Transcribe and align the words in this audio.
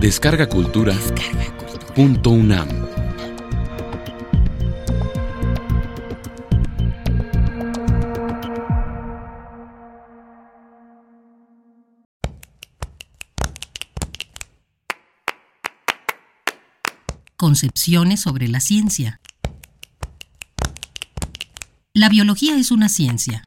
Descarga 0.00 0.46
Cultura. 0.46 0.94
Punto 1.94 2.28
UNAM. 2.30 2.68
Concepciones 17.38 18.20
sobre 18.20 18.48
la 18.48 18.60
ciencia. 18.60 19.18
La 21.94 22.10
biología 22.10 22.58
es 22.58 22.70
una 22.70 22.90
ciencia. 22.90 23.44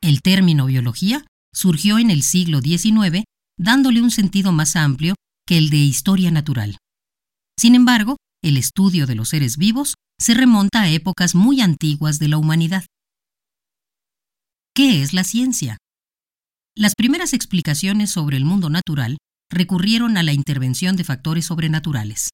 El 0.00 0.22
término 0.22 0.64
biología 0.64 1.26
surgió 1.52 1.98
en 1.98 2.10
el 2.10 2.22
siglo 2.22 2.62
XIX 2.62 3.24
dándole 3.58 4.00
un 4.00 4.10
sentido 4.10 4.52
más 4.52 4.74
amplio 4.74 5.14
que 5.46 5.58
el 5.58 5.70
de 5.70 5.78
historia 5.78 6.30
natural. 6.30 6.78
Sin 7.58 7.74
embargo, 7.74 8.16
el 8.42 8.56
estudio 8.56 9.06
de 9.06 9.14
los 9.14 9.30
seres 9.30 9.56
vivos 9.56 9.94
se 10.18 10.34
remonta 10.34 10.82
a 10.82 10.90
épocas 10.90 11.34
muy 11.34 11.60
antiguas 11.60 12.18
de 12.18 12.28
la 12.28 12.38
humanidad. 12.38 12.84
¿Qué 14.74 15.02
es 15.02 15.12
la 15.12 15.24
ciencia? 15.24 15.78
Las 16.76 16.94
primeras 16.94 17.32
explicaciones 17.32 18.10
sobre 18.10 18.36
el 18.36 18.44
mundo 18.44 18.68
natural 18.68 19.16
recurrieron 19.50 20.16
a 20.16 20.22
la 20.22 20.32
intervención 20.32 20.96
de 20.96 21.04
factores 21.04 21.46
sobrenaturales. 21.46 22.30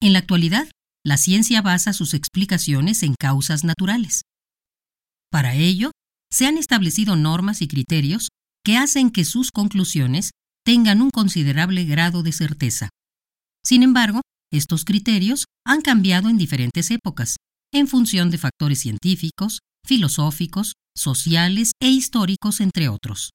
En 0.00 0.12
la 0.12 0.20
actualidad, 0.20 0.70
la 1.04 1.16
ciencia 1.16 1.62
basa 1.62 1.92
sus 1.92 2.14
explicaciones 2.14 3.02
en 3.02 3.14
causas 3.18 3.64
naturales. 3.64 4.22
Para 5.30 5.54
ello, 5.54 5.90
se 6.30 6.46
han 6.46 6.58
establecido 6.58 7.16
normas 7.16 7.62
y 7.62 7.68
criterios 7.68 8.28
que 8.64 8.76
hacen 8.76 9.10
que 9.10 9.24
sus 9.24 9.50
conclusiones 9.50 10.30
tengan 10.64 11.02
un 11.02 11.10
considerable 11.10 11.84
grado 11.84 12.22
de 12.22 12.32
certeza. 12.32 12.90
Sin 13.64 13.82
embargo, 13.82 14.20
estos 14.52 14.84
criterios 14.84 15.44
han 15.66 15.80
cambiado 15.80 16.28
en 16.28 16.38
diferentes 16.38 16.90
épocas, 16.90 17.36
en 17.72 17.86
función 17.86 18.30
de 18.30 18.38
factores 18.38 18.80
científicos, 18.80 19.60
filosóficos, 19.86 20.74
sociales 20.96 21.72
e 21.80 21.88
históricos, 21.88 22.60
entre 22.60 22.88
otros. 22.88 23.30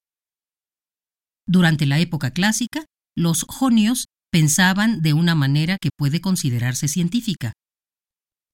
Durante 1.47 1.85
la 1.85 1.99
época 1.99 2.31
clásica, 2.31 2.85
los 3.15 3.45
jonios 3.47 4.05
pensaban 4.31 5.01
de 5.01 5.13
una 5.13 5.35
manera 5.35 5.77
que 5.79 5.89
puede 5.95 6.19
considerarse 6.19 6.87
científica. 6.87 7.53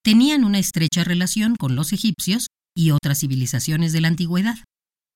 Tenían 0.03 0.44
una 0.44 0.59
estrecha 0.59 1.03
relación 1.03 1.55
con 1.55 1.75
los 1.75 1.94
egipcios 1.94 2.47
y 2.75 2.92
otras 2.92 3.19
civilizaciones 3.19 3.94
de 3.94 4.02
la 4.02 4.08
antigüedad, 4.08 4.58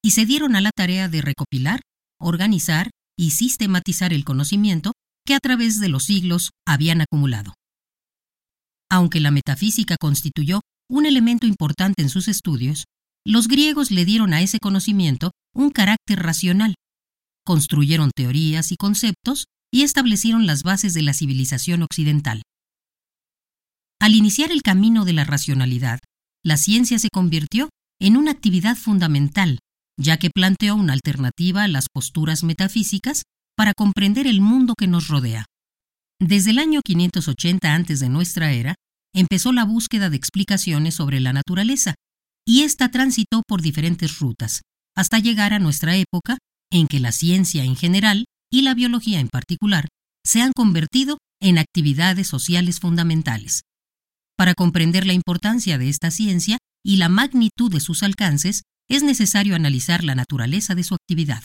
y 0.04 0.12
se 0.12 0.26
dieron 0.26 0.56
a 0.56 0.62
la 0.62 0.72
tarea 0.76 1.10
de 1.10 1.22
recopilar, 1.22 1.82
organizar 2.20 2.90
y 3.18 3.32
sistematizar 3.32 4.14
el 4.14 4.26
conocimiento 4.26 4.94
que 5.26 5.34
a 5.34 5.40
través 5.40 5.80
de 5.80 5.90
los 5.90 6.06
siglos 6.06 6.52
habían 6.68 7.02
acumulado. 7.02 7.54
Aunque 8.90 9.20
la 9.20 9.32
metafísica 9.32 9.98
constituyó 10.00 10.62
un 10.90 11.06
elemento 11.06 11.48
importante 11.48 12.02
en 12.02 12.10
sus 12.10 12.28
estudios, 12.28 12.86
los 13.26 13.48
griegos 13.48 13.90
le 13.90 14.06
dieron 14.06 14.34
a 14.34 14.42
ese 14.42 14.60
conocimiento 14.60 15.32
un 15.54 15.72
carácter 15.72 16.22
racional, 16.22 16.76
construyeron 17.44 18.12
teorías 18.16 18.72
y 18.72 18.76
conceptos 18.76 19.46
y 19.72 19.84
establecieron 19.84 20.46
las 20.46 20.64
bases 20.64 20.94
de 20.94 21.02
la 21.02 21.14
civilización 21.14 21.82
occidental. 21.82 22.44
Al 24.00 24.14
iniciar 24.14 24.52
el 24.52 24.62
camino 24.62 25.06
de 25.06 25.14
la 25.14 25.24
racionalidad, 25.24 26.00
la 26.44 26.58
ciencia 26.58 27.00
se 27.00 27.10
convirtió 27.10 27.70
en 28.00 28.18
una 28.18 28.32
actividad 28.32 28.76
fundamental 28.76 29.60
ya 29.98 30.18
que 30.18 30.30
planteó 30.30 30.76
una 30.76 30.94
alternativa 30.94 31.64
a 31.64 31.68
las 31.68 31.88
posturas 31.92 32.44
metafísicas 32.44 33.24
para 33.56 33.74
comprender 33.74 34.28
el 34.28 34.42
mundo 34.42 34.74
que 34.78 34.88
nos 34.88 35.08
rodea. 35.08 35.46
Desde 36.20 36.52
el 36.52 36.60
año 36.60 36.82
580 36.84 37.74
antes 37.74 38.00
de 38.00 38.10
nuestra 38.10 38.52
era, 38.52 38.76
empezó 39.14 39.52
la 39.54 39.64
búsqueda 39.64 40.10
de 40.10 40.18
explicaciones 40.18 40.96
sobre 40.96 41.20
la 41.20 41.34
naturaleza, 41.34 41.96
y 42.46 42.62
ésta 42.64 42.90
transitó 42.92 43.42
por 43.48 43.62
diferentes 43.62 44.20
rutas, 44.20 44.62
hasta 44.96 45.20
llegar 45.20 45.54
a 45.54 45.60
nuestra 45.60 45.96
época, 45.96 46.38
en 46.72 46.88
que 46.88 47.00
la 47.00 47.12
ciencia 47.12 47.64
en 47.64 47.76
general 47.76 48.26
y 48.52 48.62
la 48.62 48.74
biología 48.74 49.20
en 49.20 49.30
particular 49.30 49.88
se 50.26 50.42
han 50.42 50.52
convertido 50.54 51.18
en 51.42 51.58
actividades 51.58 52.28
sociales 52.28 52.80
fundamentales. 52.80 53.62
Para 54.38 54.54
comprender 54.54 55.06
la 55.06 55.14
importancia 55.14 55.78
de 55.78 55.90
esta 55.90 56.12
ciencia 56.12 56.58
y 56.84 56.98
la 56.98 57.10
magnitud 57.10 57.72
de 57.72 57.80
sus 57.80 58.04
alcances, 58.04 58.64
es 58.90 59.04
necesario 59.04 59.56
analizar 59.56 60.04
la 60.04 60.16
naturaleza 60.16 60.76
de 60.76 60.84
su 60.84 60.96
actividad. 60.96 61.44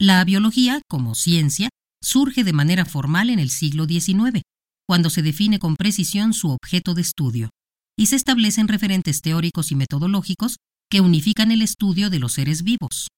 La 0.00 0.24
biología, 0.24 0.80
como 0.88 1.14
ciencia, 1.14 1.68
surge 2.02 2.44
de 2.44 2.52
manera 2.52 2.84
formal 2.84 3.30
en 3.30 3.38
el 3.38 3.50
siglo 3.50 3.86
XIX, 3.86 4.42
cuando 4.86 5.10
se 5.10 5.22
define 5.22 5.58
con 5.58 5.76
precisión 5.76 6.34
su 6.34 6.50
objeto 6.50 6.94
de 6.94 7.02
estudio, 7.02 7.50
y 7.96 8.06
se 8.06 8.16
establecen 8.16 8.68
referentes 8.68 9.20
teóricos 9.20 9.70
y 9.70 9.76
metodológicos 9.76 10.56
que 10.90 11.00
unifican 11.00 11.52
el 11.52 11.62
estudio 11.62 12.10
de 12.10 12.18
los 12.18 12.32
seres 12.32 12.62
vivos. 12.62 13.08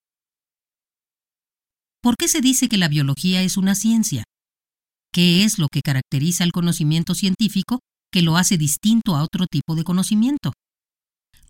¿Por 2.03 2.16
qué 2.16 2.28
se 2.28 2.43
dice 2.43 2.69
que 2.69 2.77
la 2.77 2.89
biología 2.89 3.43
es 3.43 3.56
una 3.56 3.75
ciencia? 3.75 4.25
¿Qué 5.11 5.45
es 5.45 5.59
lo 5.59 5.69
que 5.69 5.81
caracteriza 5.81 6.45
al 6.45 6.53
conocimiento 6.53 7.15
científico 7.15 7.81
que 8.12 8.21
lo 8.21 8.37
hace 8.37 8.59
distinto 8.59 9.16
a 9.16 9.22
otro 9.22 9.47
tipo 9.47 9.75
de 9.75 9.84
conocimiento? 9.84 10.53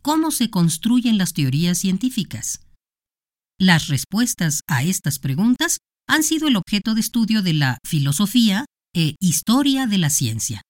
Cómo 0.05 0.31
se 0.31 0.51
construyen 0.51 1.17
las 1.17 1.33
teorías 1.33 1.79
científicas. 1.79 2.61
Las 3.59 3.89
respuestas 3.89 4.61
a 4.69 4.83
estas 4.83 5.19
preguntas 5.19 5.79
han 6.07 6.23
sido 6.23 6.47
el 6.47 6.57
objeto 6.57 6.95
de 6.95 7.01
estudio 7.01 7.41
de 7.41 7.55
la 7.55 7.79
filosofía 7.89 8.67
e 8.95 9.15
historia 9.19 9.87
de 9.87 9.97
la 9.97 10.11
ciencia. 10.11 10.61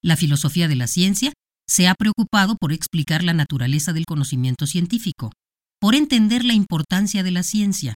La 0.00 0.16
filosofía 0.16 0.68
de 0.68 0.76
la 0.76 0.86
ciencia 0.86 1.32
se 1.68 1.88
ha 1.88 1.94
preocupado 1.94 2.54
por 2.54 2.72
explicar 2.72 3.24
la 3.24 3.32
naturaleza 3.32 3.92
del 3.92 4.06
conocimiento 4.06 4.68
científico, 4.68 5.32
por 5.80 5.96
entender 5.96 6.44
la 6.44 6.54
importancia 6.54 7.24
de 7.24 7.32
la 7.32 7.42
ciencia, 7.42 7.94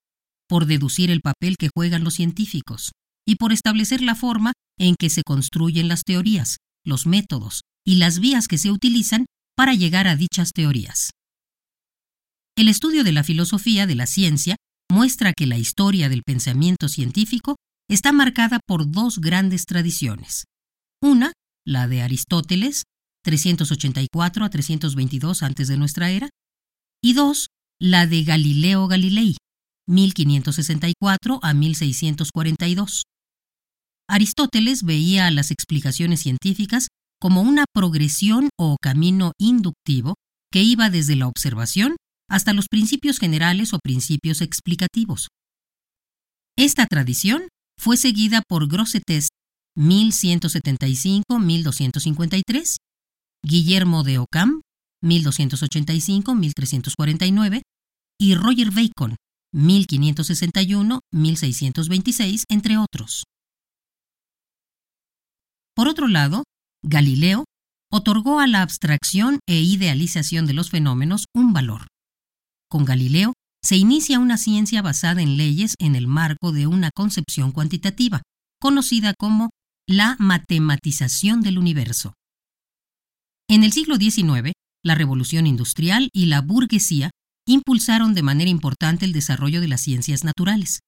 por 0.48 0.66
deducir 0.66 1.12
el 1.12 1.20
papel 1.20 1.56
que 1.56 1.70
juegan 1.72 2.02
los 2.02 2.14
científicos 2.14 2.90
y 3.24 3.36
por 3.36 3.52
establecer 3.52 4.02
la 4.02 4.16
forma 4.16 4.54
en 4.76 4.96
que 4.98 5.08
se 5.08 5.22
construyen 5.22 5.86
las 5.86 6.02
teorías, 6.02 6.56
los 6.84 7.06
métodos 7.06 7.60
y 7.86 7.96
las 7.96 8.18
vías 8.18 8.48
que 8.48 8.58
se 8.58 8.72
utilizan 8.72 9.26
para 9.58 9.74
llegar 9.74 10.06
a 10.06 10.14
dichas 10.14 10.52
teorías. 10.52 11.10
El 12.56 12.68
estudio 12.68 13.02
de 13.02 13.10
la 13.10 13.24
filosofía 13.24 13.88
de 13.88 13.96
la 13.96 14.06
ciencia 14.06 14.54
muestra 14.88 15.32
que 15.36 15.48
la 15.48 15.58
historia 15.58 16.08
del 16.08 16.22
pensamiento 16.22 16.86
científico 16.86 17.56
está 17.90 18.12
marcada 18.12 18.60
por 18.64 18.88
dos 18.88 19.18
grandes 19.18 19.64
tradiciones. 19.66 20.44
Una, 21.02 21.32
la 21.66 21.88
de 21.88 22.02
Aristóteles, 22.02 22.84
384 23.24 24.44
a 24.44 24.48
322 24.48 25.42
antes 25.42 25.66
de 25.66 25.76
nuestra 25.76 26.12
era, 26.12 26.28
y 27.02 27.14
dos, 27.14 27.48
la 27.80 28.06
de 28.06 28.22
Galileo 28.22 28.86
Galilei, 28.86 29.38
1564 29.88 31.40
a 31.42 31.52
1642. 31.52 33.02
Aristóteles 34.08 34.84
veía 34.84 35.28
las 35.32 35.50
explicaciones 35.50 36.20
científicas 36.20 36.86
como 37.20 37.42
una 37.42 37.64
progresión 37.72 38.48
o 38.58 38.76
camino 38.80 39.32
inductivo 39.38 40.14
que 40.52 40.62
iba 40.62 40.90
desde 40.90 41.16
la 41.16 41.26
observación 41.26 41.96
hasta 42.28 42.52
los 42.52 42.66
principios 42.68 43.18
generales 43.18 43.72
o 43.72 43.80
principios 43.82 44.40
explicativos. 44.40 45.26
Esta 46.56 46.86
tradición 46.86 47.48
fue 47.78 47.96
seguida 47.96 48.42
por 48.48 48.68
Grosseteste 48.68 49.34
1175-1253, 49.76 52.76
Guillermo 53.44 54.02
de 54.02 54.18
Ockham 54.18 54.62
1285-1349 55.04 57.62
y 58.18 58.34
Roger 58.34 58.72
Bacon 58.72 59.14
1561-1626, 59.54 62.42
entre 62.48 62.76
otros. 62.76 63.22
Por 65.74 65.88
otro 65.88 66.08
lado, 66.08 66.42
Galileo 66.82 67.44
otorgó 67.90 68.40
a 68.40 68.46
la 68.46 68.62
abstracción 68.62 69.40
e 69.48 69.60
idealización 69.60 70.46
de 70.46 70.52
los 70.52 70.70
fenómenos 70.70 71.24
un 71.34 71.52
valor. 71.52 71.86
Con 72.70 72.84
Galileo 72.84 73.32
se 73.62 73.76
inicia 73.76 74.18
una 74.18 74.36
ciencia 74.36 74.82
basada 74.82 75.22
en 75.22 75.36
leyes 75.36 75.74
en 75.78 75.96
el 75.96 76.06
marco 76.06 76.52
de 76.52 76.66
una 76.66 76.90
concepción 76.94 77.52
cuantitativa, 77.52 78.22
conocida 78.60 79.14
como 79.18 79.50
la 79.88 80.16
matematización 80.18 81.40
del 81.40 81.58
universo. 81.58 82.14
En 83.48 83.64
el 83.64 83.72
siglo 83.72 83.96
XIX, 83.96 84.52
la 84.84 84.94
revolución 84.94 85.46
industrial 85.46 86.10
y 86.12 86.26
la 86.26 86.42
burguesía 86.42 87.10
impulsaron 87.46 88.14
de 88.14 88.22
manera 88.22 88.50
importante 88.50 89.06
el 89.06 89.12
desarrollo 89.12 89.60
de 89.60 89.68
las 89.68 89.80
ciencias 89.80 90.22
naturales. 90.22 90.80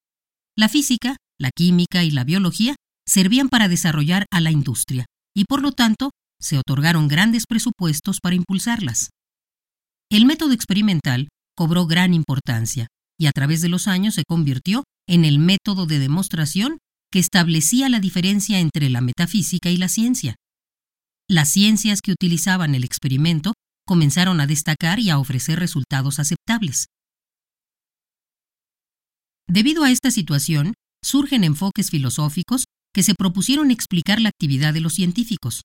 La 0.55 0.69
física, 0.69 1.17
la 1.39 1.49
química 1.49 2.03
y 2.03 2.11
la 2.11 2.23
biología 2.23 2.75
servían 3.07 3.49
para 3.49 3.67
desarrollar 3.67 4.25
a 4.31 4.39
la 4.39 4.51
industria, 4.51 5.05
y 5.35 5.45
por 5.45 5.61
lo 5.61 5.71
tanto 5.71 6.11
se 6.39 6.57
otorgaron 6.57 7.07
grandes 7.07 7.45
presupuestos 7.47 8.19
para 8.21 8.35
impulsarlas. 8.35 9.09
El 10.09 10.25
método 10.25 10.53
experimental 10.53 11.29
cobró 11.55 11.85
gran 11.85 12.13
importancia 12.13 12.87
y 13.19 13.27
a 13.27 13.31
través 13.31 13.61
de 13.61 13.69
los 13.69 13.87
años 13.87 14.15
se 14.15 14.23
convirtió 14.27 14.83
en 15.07 15.25
el 15.25 15.39
método 15.39 15.85
de 15.85 15.99
demostración 15.99 16.79
que 17.11 17.19
establecía 17.19 17.89
la 17.89 17.99
diferencia 17.99 18.59
entre 18.59 18.89
la 18.89 19.01
metafísica 19.01 19.69
y 19.69 19.77
la 19.77 19.89
ciencia. 19.89 20.35
Las 21.29 21.49
ciencias 21.49 22.01
que 22.01 22.11
utilizaban 22.11 22.73
el 22.75 22.83
experimento 22.83 23.53
comenzaron 23.85 24.41
a 24.41 24.47
destacar 24.47 24.99
y 24.99 25.09
a 25.09 25.19
ofrecer 25.19 25.59
resultados 25.59 26.19
aceptables. 26.19 26.87
Debido 29.47 29.83
a 29.83 29.91
esta 29.91 30.11
situación, 30.11 30.73
surgen 31.03 31.43
enfoques 31.43 31.89
filosóficos 31.89 32.65
que 32.93 33.03
se 33.03 33.15
propusieron 33.15 33.71
explicar 33.71 34.21
la 34.21 34.29
actividad 34.29 34.73
de 34.73 34.81
los 34.81 34.93
científicos. 34.93 35.63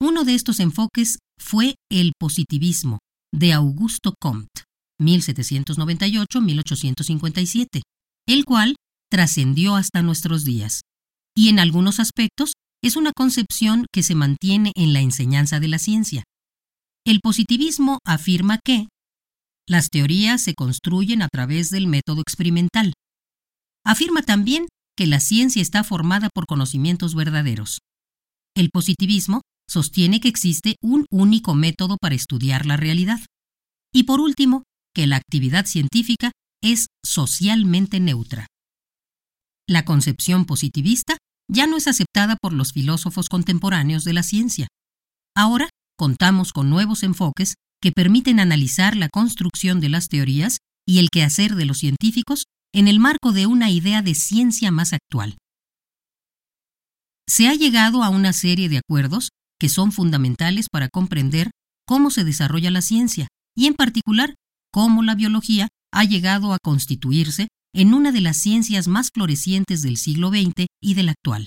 Uno 0.00 0.24
de 0.24 0.34
estos 0.34 0.58
enfoques 0.60 1.18
fue 1.38 1.74
el 1.90 2.12
positivismo, 2.18 3.00
de 3.32 3.52
Augusto 3.52 4.14
Comte, 4.20 4.62
1798-1857, 5.00 7.82
el 8.26 8.44
cual 8.44 8.76
trascendió 9.10 9.76
hasta 9.76 10.02
nuestros 10.02 10.44
días, 10.44 10.82
y 11.36 11.48
en 11.48 11.58
algunos 11.58 12.00
aspectos 12.00 12.52
es 12.82 12.96
una 12.96 13.12
concepción 13.12 13.86
que 13.92 14.02
se 14.02 14.14
mantiene 14.14 14.72
en 14.76 14.92
la 14.92 15.00
enseñanza 15.00 15.58
de 15.58 15.68
la 15.68 15.78
ciencia. 15.78 16.22
El 17.04 17.20
positivismo 17.20 17.98
afirma 18.04 18.58
que 18.64 18.88
las 19.66 19.88
teorías 19.88 20.42
se 20.42 20.54
construyen 20.54 21.22
a 21.22 21.28
través 21.28 21.70
del 21.70 21.86
método 21.86 22.20
experimental. 22.20 22.92
Afirma 23.84 24.22
también 24.22 24.66
que 24.96 25.06
la 25.06 25.20
ciencia 25.20 25.60
está 25.60 25.84
formada 25.84 26.28
por 26.32 26.46
conocimientos 26.46 27.14
verdaderos. 27.14 27.80
El 28.56 28.70
positivismo 28.70 29.42
sostiene 29.68 30.20
que 30.20 30.28
existe 30.28 30.76
un 30.82 31.06
único 31.10 31.54
método 31.54 31.96
para 32.00 32.14
estudiar 32.14 32.66
la 32.66 32.76
realidad. 32.76 33.20
Y 33.92 34.04
por 34.04 34.20
último, 34.20 34.62
que 34.94 35.06
la 35.06 35.16
actividad 35.16 35.66
científica 35.66 36.32
es 36.62 36.86
socialmente 37.04 38.00
neutra. 38.00 38.46
La 39.68 39.84
concepción 39.84 40.44
positivista 40.44 41.16
ya 41.50 41.66
no 41.66 41.76
es 41.76 41.88
aceptada 41.88 42.36
por 42.40 42.52
los 42.52 42.72
filósofos 42.72 43.28
contemporáneos 43.28 44.04
de 44.04 44.12
la 44.12 44.22
ciencia. 44.22 44.68
Ahora 45.36 45.68
contamos 45.98 46.52
con 46.52 46.70
nuevos 46.70 47.02
enfoques 47.02 47.54
que 47.82 47.92
permiten 47.92 48.40
analizar 48.40 48.96
la 48.96 49.08
construcción 49.08 49.80
de 49.80 49.88
las 49.88 50.08
teorías 50.08 50.58
y 50.86 50.98
el 50.98 51.08
quehacer 51.10 51.54
de 51.54 51.64
los 51.64 51.78
científicos 51.78 52.44
en 52.74 52.88
el 52.88 52.98
marco 52.98 53.30
de 53.30 53.46
una 53.46 53.70
idea 53.70 54.02
de 54.02 54.16
ciencia 54.16 54.72
más 54.72 54.92
actual. 54.92 55.38
Se 57.28 57.46
ha 57.46 57.54
llegado 57.54 58.02
a 58.02 58.08
una 58.08 58.32
serie 58.32 58.68
de 58.68 58.78
acuerdos 58.78 59.28
que 59.60 59.68
son 59.68 59.92
fundamentales 59.92 60.66
para 60.70 60.88
comprender 60.88 61.52
cómo 61.86 62.10
se 62.10 62.24
desarrolla 62.24 62.72
la 62.72 62.82
ciencia 62.82 63.28
y 63.56 63.66
en 63.66 63.74
particular 63.74 64.34
cómo 64.72 65.04
la 65.04 65.14
biología 65.14 65.68
ha 65.92 66.02
llegado 66.02 66.52
a 66.52 66.58
constituirse 66.58 67.46
en 67.72 67.94
una 67.94 68.10
de 68.10 68.20
las 68.20 68.38
ciencias 68.38 68.88
más 68.88 69.10
florecientes 69.14 69.82
del 69.82 69.96
siglo 69.96 70.30
XX 70.30 70.66
y 70.82 70.94
del 70.94 71.10
actual. 71.10 71.46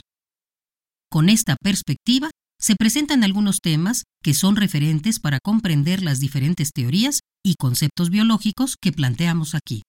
Con 1.11 1.27
esta 1.27 1.57
perspectiva, 1.61 2.31
se 2.57 2.75
presentan 2.77 3.25
algunos 3.25 3.59
temas 3.59 4.03
que 4.23 4.33
son 4.33 4.55
referentes 4.55 5.19
para 5.19 5.39
comprender 5.43 6.01
las 6.03 6.21
diferentes 6.21 6.71
teorías 6.71 7.19
y 7.45 7.55
conceptos 7.55 8.09
biológicos 8.09 8.75
que 8.81 8.93
planteamos 8.93 9.55
aquí. 9.55 9.83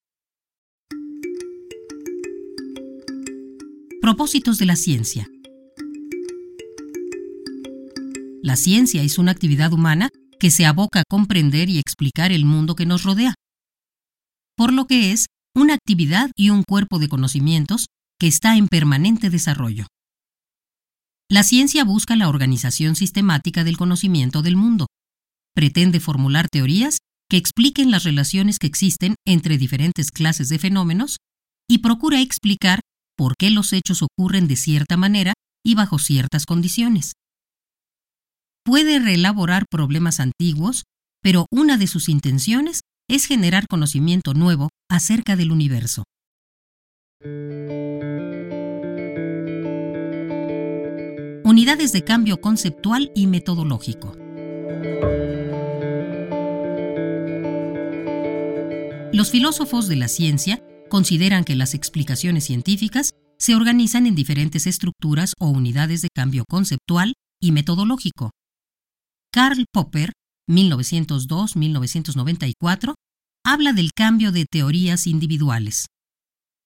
Propósitos 4.09 4.57
de 4.57 4.65
la 4.65 4.75
ciencia. 4.75 5.29
La 8.41 8.55
ciencia 8.55 9.03
es 9.03 9.19
una 9.19 9.31
actividad 9.31 9.71
humana 9.71 10.09
que 10.39 10.49
se 10.49 10.65
aboca 10.65 11.01
a 11.01 11.03
comprender 11.07 11.69
y 11.69 11.77
explicar 11.77 12.31
el 12.31 12.43
mundo 12.43 12.73
que 12.73 12.87
nos 12.87 13.03
rodea. 13.03 13.35
Por 14.57 14.73
lo 14.73 14.87
que 14.87 15.11
es 15.11 15.27
una 15.55 15.75
actividad 15.75 16.31
y 16.35 16.49
un 16.49 16.63
cuerpo 16.63 16.97
de 16.97 17.07
conocimientos 17.07 17.85
que 18.19 18.25
está 18.25 18.57
en 18.57 18.67
permanente 18.67 19.29
desarrollo. 19.29 19.85
La 21.29 21.43
ciencia 21.43 21.83
busca 21.83 22.15
la 22.15 22.29
organización 22.29 22.95
sistemática 22.95 23.63
del 23.63 23.77
conocimiento 23.77 24.41
del 24.41 24.55
mundo. 24.55 24.87
Pretende 25.53 25.99
formular 25.99 26.49
teorías 26.49 26.97
que 27.29 27.37
expliquen 27.37 27.91
las 27.91 28.05
relaciones 28.05 28.57
que 28.57 28.65
existen 28.65 29.13
entre 29.27 29.59
diferentes 29.59 30.09
clases 30.09 30.49
de 30.49 30.57
fenómenos 30.57 31.17
y 31.69 31.77
procura 31.77 32.21
explicar 32.21 32.79
por 33.19 33.35
qué 33.37 33.51
los 33.51 33.73
hechos 33.73 34.01
ocurren 34.01 34.47
de 34.47 34.55
cierta 34.55 34.95
manera 34.95 35.33
y 35.61 35.75
bajo 35.75 35.99
ciertas 35.99 36.45
condiciones 36.45 37.11
puede 38.69 38.99
reelaborar 38.99 39.65
problemas 39.67 40.19
antiguos, 40.19 40.83
pero 41.23 41.47
una 41.51 41.77
de 41.77 41.87
sus 41.87 42.07
intenciones 42.07 42.81
es 43.09 43.25
generar 43.25 43.65
conocimiento 43.67 44.35
nuevo 44.35 44.69
acerca 44.91 45.35
del 45.35 45.51
universo. 45.51 46.03
Unidades 51.43 51.93
de 51.93 52.03
cambio 52.03 52.41
conceptual 52.41 53.11
y 53.15 53.25
metodológico. 53.25 54.15
Los 59.11 59.31
filósofos 59.31 59.87
de 59.87 59.95
la 59.95 60.07
ciencia 60.07 60.63
consideran 60.89 61.43
que 61.43 61.55
las 61.55 61.73
explicaciones 61.73 62.45
científicas 62.45 63.15
se 63.37 63.55
organizan 63.55 64.05
en 64.05 64.13
diferentes 64.15 64.67
estructuras 64.67 65.33
o 65.39 65.47
unidades 65.47 66.01
de 66.01 66.09
cambio 66.13 66.43
conceptual 66.49 67.13
y 67.41 67.53
metodológico. 67.53 68.31
Karl 69.31 69.65
Popper, 69.71 70.11
1902-1994, 70.49 72.95
habla 73.45 73.71
del 73.73 73.91
cambio 73.95 74.31
de 74.31 74.45
teorías 74.45 75.05
individuales. 75.07 75.85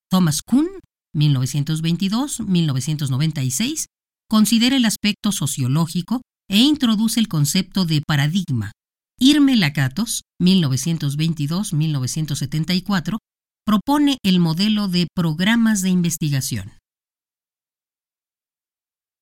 Thomas 0.09 0.41
Kuhn, 0.41 0.69
1922-1996, 1.15 3.85
considera 4.29 4.77
el 4.77 4.85
aspecto 4.85 5.31
sociológico 5.31 6.21
e 6.49 6.59
introduce 6.59 7.19
el 7.19 7.27
concepto 7.27 7.85
de 7.85 8.01
paradigma. 8.05 8.71
Irme 9.19 9.55
Lakatos, 9.55 10.23
1922-1974, 10.41 13.17
propone 13.65 14.18
el 14.24 14.39
modelo 14.39 14.88
de 14.88 15.07
programas 15.15 15.81
de 15.81 15.89
investigación. 15.89 16.74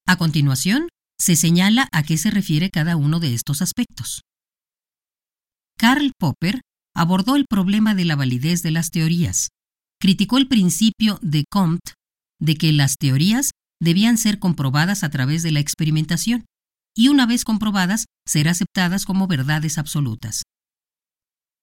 A 0.08 0.18
continuación, 0.18 0.90
se 1.20 1.36
señala 1.36 1.88
a 1.92 2.04
qué 2.04 2.18
se 2.18 2.32
refiere 2.32 2.70
cada 2.70 2.96
uno 2.96 3.20
de 3.20 3.34
estos 3.34 3.62
aspectos. 3.62 4.22
Karl 5.78 6.12
Popper 6.18 6.62
abordó 6.96 7.36
el 7.36 7.46
problema 7.50 7.96
de 7.96 8.06
la 8.06 8.16
validez 8.16 8.64
de 8.64 8.72
las 8.72 8.90
teorías. 8.90 9.50
Criticó 10.00 10.38
el 10.38 10.48
principio 10.48 11.20
de 11.22 11.46
Comte 11.50 11.94
de 12.40 12.56
que 12.56 12.72
las 12.72 12.96
teorías 12.98 13.52
debían 13.80 14.18
ser 14.18 14.40
comprobadas 14.40 15.04
a 15.04 15.10
través 15.10 15.44
de 15.44 15.52
la 15.52 15.60
experimentación 15.60 16.46
y 16.96 17.08
una 17.08 17.26
vez 17.26 17.46
comprobadas 17.46 18.06
ser 18.28 18.50
aceptadas 18.50 19.06
como 19.06 19.28
verdades 19.28 19.78
absolutas. 19.78 20.44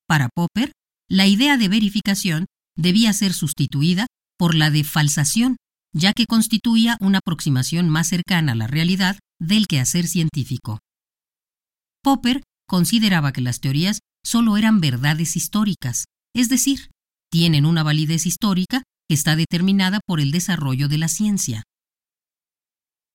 Para 0.07 0.29
Popper, 0.35 0.73
la 1.11 1.27
idea 1.27 1.57
de 1.57 1.69
verificación 1.69 2.47
debía 2.79 3.13
ser 3.13 3.35
sustituida 3.35 4.07
por 4.39 4.55
la 4.55 4.71
de 4.71 4.85
falsación, 4.85 5.57
ya 5.93 6.13
que 6.13 6.27
constituía 6.27 6.97
una 7.01 7.19
aproximación 7.19 7.89
más 7.89 8.09
cercana 8.09 8.53
a 8.53 8.55
la 8.55 8.67
realidad 8.67 9.19
del 9.41 9.67
quehacer 9.67 10.07
científico. 10.07 10.79
Popper 12.03 12.43
consideraba 12.69 13.33
que 13.33 13.41
las 13.41 13.61
teorías 13.61 14.01
solo 14.25 14.57
eran 14.57 14.81
verdades 14.81 15.37
históricas, 15.37 16.05
es 16.35 16.49
decir, 16.49 16.91
tienen 17.31 17.67
una 17.67 17.83
validez 17.83 18.27
histórica 18.27 18.83
que 19.09 19.15
está 19.15 19.37
determinada 19.37 20.01
por 20.07 20.21
el 20.21 20.31
desarrollo 20.31 20.89
de 20.89 20.99
la 20.99 21.09
ciencia. 21.09 21.65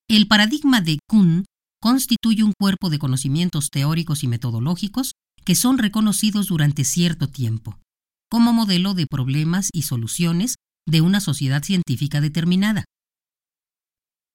El 0.08 0.26
paradigma 0.28 0.80
de 0.80 0.98
Kuhn 1.08 1.44
constituye 1.80 2.42
un 2.42 2.52
cuerpo 2.58 2.90
de 2.90 2.98
conocimientos 2.98 3.70
teóricos 3.70 4.24
y 4.24 4.28
metodológicos 4.28 5.12
que 5.44 5.54
son 5.54 5.78
reconocidos 5.78 6.48
durante 6.48 6.84
cierto 6.84 7.28
tiempo, 7.28 7.78
como 8.34 8.52
modelo 8.52 8.94
de 8.94 9.06
problemas 9.06 9.68
y 9.72 9.82
soluciones 9.82 10.56
de 10.88 11.00
una 11.00 11.20
sociedad 11.20 11.62
científica 11.62 12.20
determinada. 12.20 12.84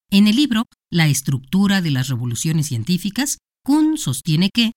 En 0.10 0.27
el 0.27 0.38
libro 0.38 0.63
La 0.89 1.10
estructura 1.10 1.82
de 1.82 1.91
las 1.91 2.08
revoluciones 2.08 2.68
científicas, 2.68 3.39
Kuhn 3.65 3.98
sostiene 3.98 4.51
que 4.53 4.72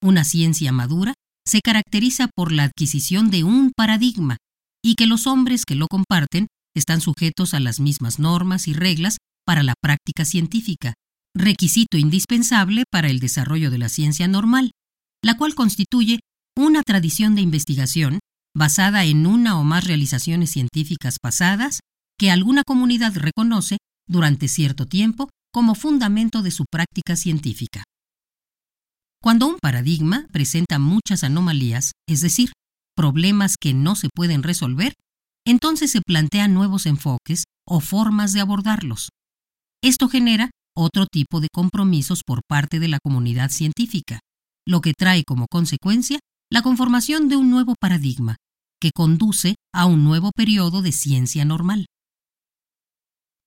una 0.00 0.22
ciencia 0.22 0.70
madura 0.70 1.14
se 1.44 1.60
caracteriza 1.60 2.28
por 2.36 2.52
la 2.52 2.62
adquisición 2.62 3.32
de 3.32 3.42
un 3.42 3.72
paradigma 3.76 4.36
y 4.80 4.94
que 4.94 5.06
los 5.06 5.26
hombres 5.26 5.64
que 5.64 5.74
lo 5.74 5.88
comparten 5.88 6.46
están 6.72 7.00
sujetos 7.00 7.54
a 7.54 7.58
las 7.58 7.80
mismas 7.80 8.20
normas 8.20 8.68
y 8.68 8.74
reglas 8.74 9.16
para 9.44 9.64
la 9.64 9.74
práctica 9.82 10.24
científica, 10.24 10.94
requisito 11.34 11.98
indispensable 11.98 12.84
para 12.92 13.08
el 13.08 13.18
desarrollo 13.18 13.72
de 13.72 13.78
la 13.78 13.88
ciencia 13.88 14.28
normal, 14.28 14.70
la 15.20 15.36
cual 15.36 15.56
constituye 15.56 16.20
una 16.56 16.82
tradición 16.84 17.34
de 17.34 17.40
investigación 17.40 18.20
basada 18.54 19.04
en 19.04 19.26
una 19.26 19.58
o 19.58 19.64
más 19.64 19.84
realizaciones 19.84 20.50
científicas 20.50 21.16
pasadas 21.20 21.80
que 22.18 22.30
alguna 22.30 22.62
comunidad 22.66 23.16
reconoce 23.16 23.78
durante 24.08 24.48
cierto 24.48 24.86
tiempo 24.86 25.28
como 25.52 25.74
fundamento 25.74 26.42
de 26.42 26.50
su 26.50 26.64
práctica 26.70 27.16
científica. 27.16 27.84
Cuando 29.22 29.46
un 29.46 29.58
paradigma 29.60 30.26
presenta 30.32 30.78
muchas 30.78 31.24
anomalías, 31.24 31.92
es 32.08 32.20
decir, 32.20 32.52
problemas 32.94 33.56
que 33.60 33.74
no 33.74 33.96
se 33.96 34.08
pueden 34.14 34.42
resolver, 34.42 34.94
entonces 35.46 35.90
se 35.90 36.02
plantean 36.02 36.54
nuevos 36.54 36.86
enfoques 36.86 37.44
o 37.66 37.80
formas 37.80 38.32
de 38.32 38.40
abordarlos. 38.40 39.08
Esto 39.82 40.08
genera 40.08 40.50
otro 40.76 41.06
tipo 41.06 41.40
de 41.40 41.48
compromisos 41.52 42.22
por 42.24 42.40
parte 42.48 42.78
de 42.78 42.88
la 42.88 42.98
comunidad 43.02 43.50
científica, 43.50 44.20
lo 44.66 44.80
que 44.80 44.92
trae 44.96 45.24
como 45.24 45.46
consecuencia 45.50 46.18
la 46.50 46.62
conformación 46.62 47.28
de 47.28 47.36
un 47.36 47.50
nuevo 47.50 47.74
paradigma, 47.78 48.36
que 48.80 48.90
conduce 48.94 49.56
a 49.72 49.86
un 49.86 50.04
nuevo 50.04 50.30
periodo 50.34 50.80
de 50.82 50.92
ciencia 50.92 51.44
normal. 51.44 51.86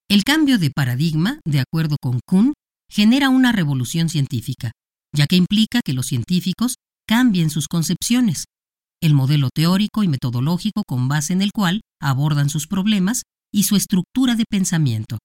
El 0.08 0.24
cambio 0.24 0.60
de 0.60 0.70
paradigma, 0.70 1.40
de 1.46 1.62
acuerdo 1.62 1.96
con 2.00 2.20
Kuhn, 2.28 2.54
genera 2.90 3.30
una 3.30 3.52
revolución 3.52 4.10
científica, 4.10 4.72
ya 5.16 5.26
que 5.26 5.38
implica 5.38 5.82
que 5.84 5.94
los 5.94 6.08
científicos 6.08 6.76
cambien 7.08 7.50
sus 7.50 7.68
concepciones, 7.68 8.46
el 9.02 9.14
modelo 9.14 9.50
teórico 9.54 10.04
y 10.04 10.08
metodológico 10.08 10.84
con 10.86 11.08
base 11.08 11.34
en 11.34 11.42
el 11.42 11.52
cual 11.52 11.82
abordan 12.00 12.50
sus 12.50 12.68
problemas 12.68 13.24
y 13.52 13.64
su 13.64 13.76
estructura 13.76 14.36
de 14.36 14.46
pensamiento. 14.48 15.18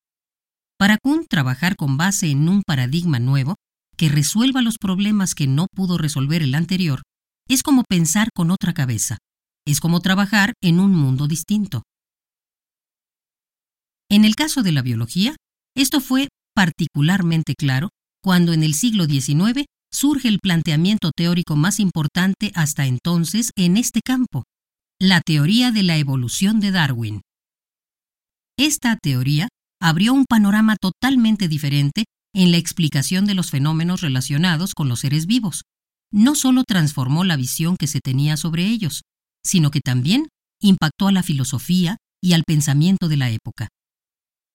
Para 0.79 0.97
Kuhn, 1.03 1.27
trabajar 1.29 1.77
con 1.77 1.97
base 1.97 2.31
en 2.31 2.49
un 2.49 2.63
paradigma 2.63 3.19
nuevo 3.19 3.57
que 3.99 4.09
resuelva 4.09 4.63
los 4.63 4.77
problemas 4.79 5.35
que 5.35 5.47
no 5.47 5.67
pudo 5.75 5.99
resolver 5.99 6.43
el 6.43 6.55
anterior 6.55 7.03
es 7.49 7.63
como 7.63 7.85
pensar 7.89 8.29
con 8.35 8.51
otra 8.51 8.75
cabeza, 8.75 9.19
es 9.67 9.81
como 9.81 10.01
trabajar 10.01 10.55
en 10.63 10.81
un 10.81 10.95
mundo 10.95 11.27
distinto. 11.27 11.83
En 14.11 14.25
el 14.25 14.37
caso 14.37 14.63
de 14.63 14.73
la 14.73 14.83
biología, 14.83 15.35
esto 15.75 16.01
fue 16.01 16.29
particularmente 16.55 17.55
claro 17.55 17.91
cuando 18.23 18.53
en 18.53 18.63
el 18.63 18.75
siglo 18.75 19.07
XIX 19.07 19.67
surge 19.93 20.29
el 20.29 20.39
planteamiento 20.41 21.11
teórico 21.15 21.57
más 21.57 21.81
importante 21.81 22.51
hasta 22.55 22.87
entonces 22.87 23.51
en 23.57 23.77
este 23.77 24.01
campo, 24.05 24.45
la 25.01 25.21
teoría 25.21 25.73
de 25.73 25.83
la 25.83 25.97
evolución 25.97 26.61
de 26.61 26.71
Darwin. 26.71 27.23
Esta 28.59 28.97
teoría 28.97 29.49
abrió 29.81 30.15
un 30.15 30.25
panorama 30.25 30.77
totalmente 30.77 31.49
diferente 31.49 32.05
en 32.35 32.51
la 32.51 32.57
explicación 32.57 33.27
de 33.27 33.35
los 33.35 33.51
fenómenos 33.51 34.01
relacionados 34.01 34.75
con 34.75 34.89
los 34.89 35.01
seres 35.01 35.27
vivos. 35.27 35.63
No 36.17 36.35
solo 36.35 36.65
transformó 36.67 37.25
la 37.25 37.37
visión 37.37 37.77
que 37.77 37.87
se 37.87 38.01
tenía 38.01 38.39
sobre 38.39 38.65
ellos, 38.65 39.03
sino 39.45 39.71
que 39.71 39.81
también 39.81 40.29
impactó 40.63 41.09
a 41.09 41.13
la 41.13 41.23
filosofía 41.23 41.99
y 42.23 42.33
al 42.33 42.43
pensamiento 42.45 43.09
de 43.09 43.19
la 43.19 43.31
época. 43.31 43.69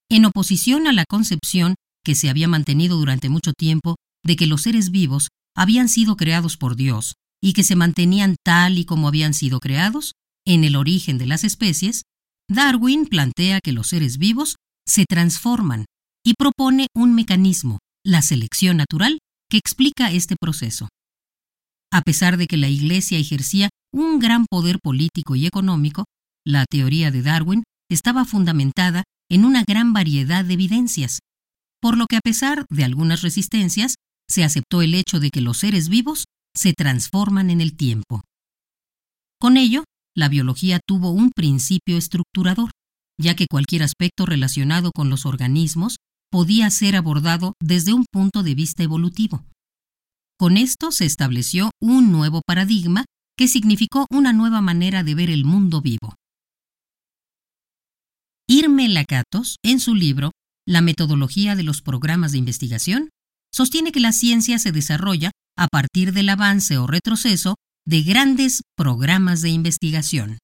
En 0.09 0.25
oposición 0.25 0.87
a 0.87 0.91
la 0.91 1.05
concepción 1.07 1.75
que 2.03 2.15
se 2.15 2.31
había 2.31 2.47
mantenido 2.47 2.97
durante 2.97 3.29
mucho 3.29 3.53
tiempo 3.53 3.97
de 4.25 4.35
que 4.37 4.47
los 4.47 4.63
seres 4.63 4.89
vivos 4.89 5.27
habían 5.55 5.87
sido 5.87 6.15
creados 6.15 6.57
por 6.57 6.75
Dios 6.75 7.13
y 7.39 7.53
que 7.53 7.61
se 7.61 7.75
mantenían 7.75 8.37
tal 8.43 8.79
y 8.79 8.85
como 8.85 9.07
habían 9.07 9.35
sido 9.35 9.59
creados, 9.59 10.13
en 10.47 10.63
el 10.63 10.75
origen 10.75 11.19
de 11.19 11.27
las 11.27 11.43
especies, 11.43 12.01
Darwin 12.49 13.05
plantea 13.05 13.59
que 13.63 13.71
los 13.71 13.87
seres 13.87 14.17
vivos 14.17 14.55
se 14.87 15.05
transforman 15.05 15.85
y 16.25 16.33
propone 16.33 16.87
un 16.95 17.13
mecanismo, 17.13 17.77
la 18.03 18.23
selección 18.23 18.77
natural, 18.77 19.19
que 19.47 19.57
explica 19.57 20.11
este 20.11 20.35
proceso. 20.41 20.87
A 21.91 22.01
pesar 22.01 22.37
de 22.37 22.47
que 22.47 22.57
la 22.57 22.69
Iglesia 22.69 23.17
ejercía 23.17 23.69
un 23.93 24.19
gran 24.19 24.45
poder 24.49 24.79
político 24.81 25.35
y 25.35 25.45
económico, 25.45 26.05
la 26.45 26.65
teoría 26.65 27.11
de 27.11 27.21
Darwin 27.21 27.63
estaba 27.89 28.25
fundamentada 28.25 29.03
en 29.29 29.45
una 29.45 29.63
gran 29.63 29.93
variedad 29.93 30.45
de 30.45 30.53
evidencias, 30.53 31.19
por 31.81 31.97
lo 31.97 32.05
que 32.07 32.15
a 32.15 32.21
pesar 32.21 32.65
de 32.69 32.83
algunas 32.83 33.21
resistencias, 33.21 33.95
se 34.29 34.43
aceptó 34.43 34.81
el 34.81 34.93
hecho 34.93 35.19
de 35.19 35.29
que 35.29 35.41
los 35.41 35.57
seres 35.57 35.89
vivos 35.89 36.25
se 36.55 36.73
transforman 36.73 37.49
en 37.49 37.59
el 37.59 37.75
tiempo. 37.75 38.21
Con 39.39 39.57
ello, 39.57 39.83
la 40.15 40.29
biología 40.29 40.79
tuvo 40.85 41.11
un 41.11 41.31
principio 41.31 41.97
estructurador, 41.97 42.71
ya 43.19 43.35
que 43.35 43.47
cualquier 43.49 43.83
aspecto 43.83 44.25
relacionado 44.25 44.91
con 44.93 45.09
los 45.09 45.25
organismos 45.25 45.97
podía 46.29 46.69
ser 46.69 46.95
abordado 46.95 47.53
desde 47.61 47.93
un 47.93 48.05
punto 48.09 48.43
de 48.43 48.55
vista 48.55 48.83
evolutivo. 48.83 49.45
Con 50.41 50.57
esto 50.57 50.91
se 50.91 51.05
estableció 51.05 51.69
un 51.79 52.11
nuevo 52.11 52.41
paradigma 52.43 53.05
que 53.37 53.47
significó 53.47 54.07
una 54.09 54.33
nueva 54.33 54.59
manera 54.59 55.03
de 55.03 55.13
ver 55.13 55.29
el 55.29 55.45
mundo 55.45 55.81
vivo. 55.81 56.15
Irme 58.49 58.89
Lakatos, 58.89 59.57
en 59.63 59.79
su 59.79 59.93
libro 59.93 60.31
La 60.67 60.81
metodología 60.81 61.55
de 61.55 61.61
los 61.61 61.83
programas 61.83 62.31
de 62.31 62.39
investigación, 62.39 63.11
sostiene 63.53 63.91
que 63.91 63.99
la 63.99 64.13
ciencia 64.13 64.57
se 64.57 64.71
desarrolla 64.71 65.29
a 65.55 65.67
partir 65.67 66.11
del 66.11 66.29
avance 66.29 66.79
o 66.79 66.87
retroceso 66.87 67.53
de 67.85 68.01
grandes 68.01 68.63
programas 68.75 69.43
de 69.43 69.49
investigación. 69.49 70.39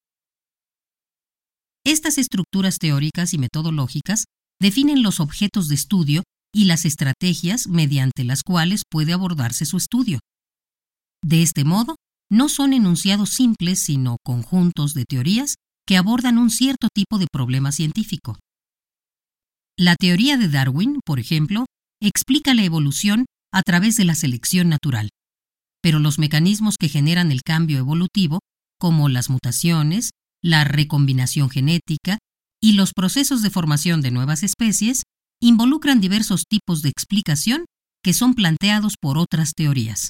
Estas 1.83 2.19
estructuras 2.19 2.77
teóricas 2.77 3.33
y 3.33 3.39
metodológicas 3.39 4.25
definen 4.61 5.01
los 5.01 5.19
objetos 5.19 5.69
de 5.69 5.73
estudio 5.73 6.21
y 6.57 6.65
las 6.65 6.85
estrategias 6.85 7.67
mediante 7.67 8.23
las 8.23 8.41
cuales 8.41 8.81
puede 8.89 9.13
abordarse 9.13 9.63
su 9.63 9.77
estudio. 9.77 10.17
De 11.23 11.43
este 11.43 11.63
modo, 11.63 11.97
no 12.31 12.49
son 12.49 12.73
enunciados 12.73 13.29
simples, 13.29 13.79
sino 13.79 14.17
conjuntos 14.25 14.95
de 14.95 15.05
teorías 15.05 15.57
que 15.85 15.97
abordan 15.97 16.39
un 16.39 16.49
cierto 16.49 16.87
tipo 16.91 17.19
de 17.19 17.27
problema 17.31 17.71
científico. 17.71 18.39
La 19.77 19.95
teoría 19.95 20.35
de 20.37 20.49
Darwin, 20.49 20.99
por 21.05 21.19
ejemplo, 21.19 21.67
explica 22.01 22.55
la 22.55 22.63
evolución 22.63 23.25
a 23.53 23.61
través 23.61 23.95
de 23.95 24.05
la 24.05 24.15
selección 24.15 24.67
natural, 24.67 25.09
pero 25.83 25.99
los 25.99 26.17
mecanismos 26.17 26.77
que 26.79 26.89
generan 26.89 27.31
el 27.31 27.43
cambio 27.43 27.77
evolutivo, 27.77 28.39
como 28.79 29.09
las 29.09 29.29
mutaciones, 29.29 30.09
la 30.41 30.63
recombinación 30.63 31.51
genética 31.51 32.17
y 32.59 32.71
los 32.71 32.93
procesos 32.93 33.43
de 33.43 33.51
formación 33.51 34.01
de 34.01 34.09
nuevas 34.09 34.41
especies, 34.41 35.03
involucran 35.41 36.01
diversos 36.01 36.43
tipos 36.47 36.81
de 36.81 36.89
explicación 36.89 37.65
que 38.03 38.13
son 38.13 38.33
planteados 38.33 38.95
por 38.99 39.17
otras 39.17 39.53
teorías. 39.53 40.09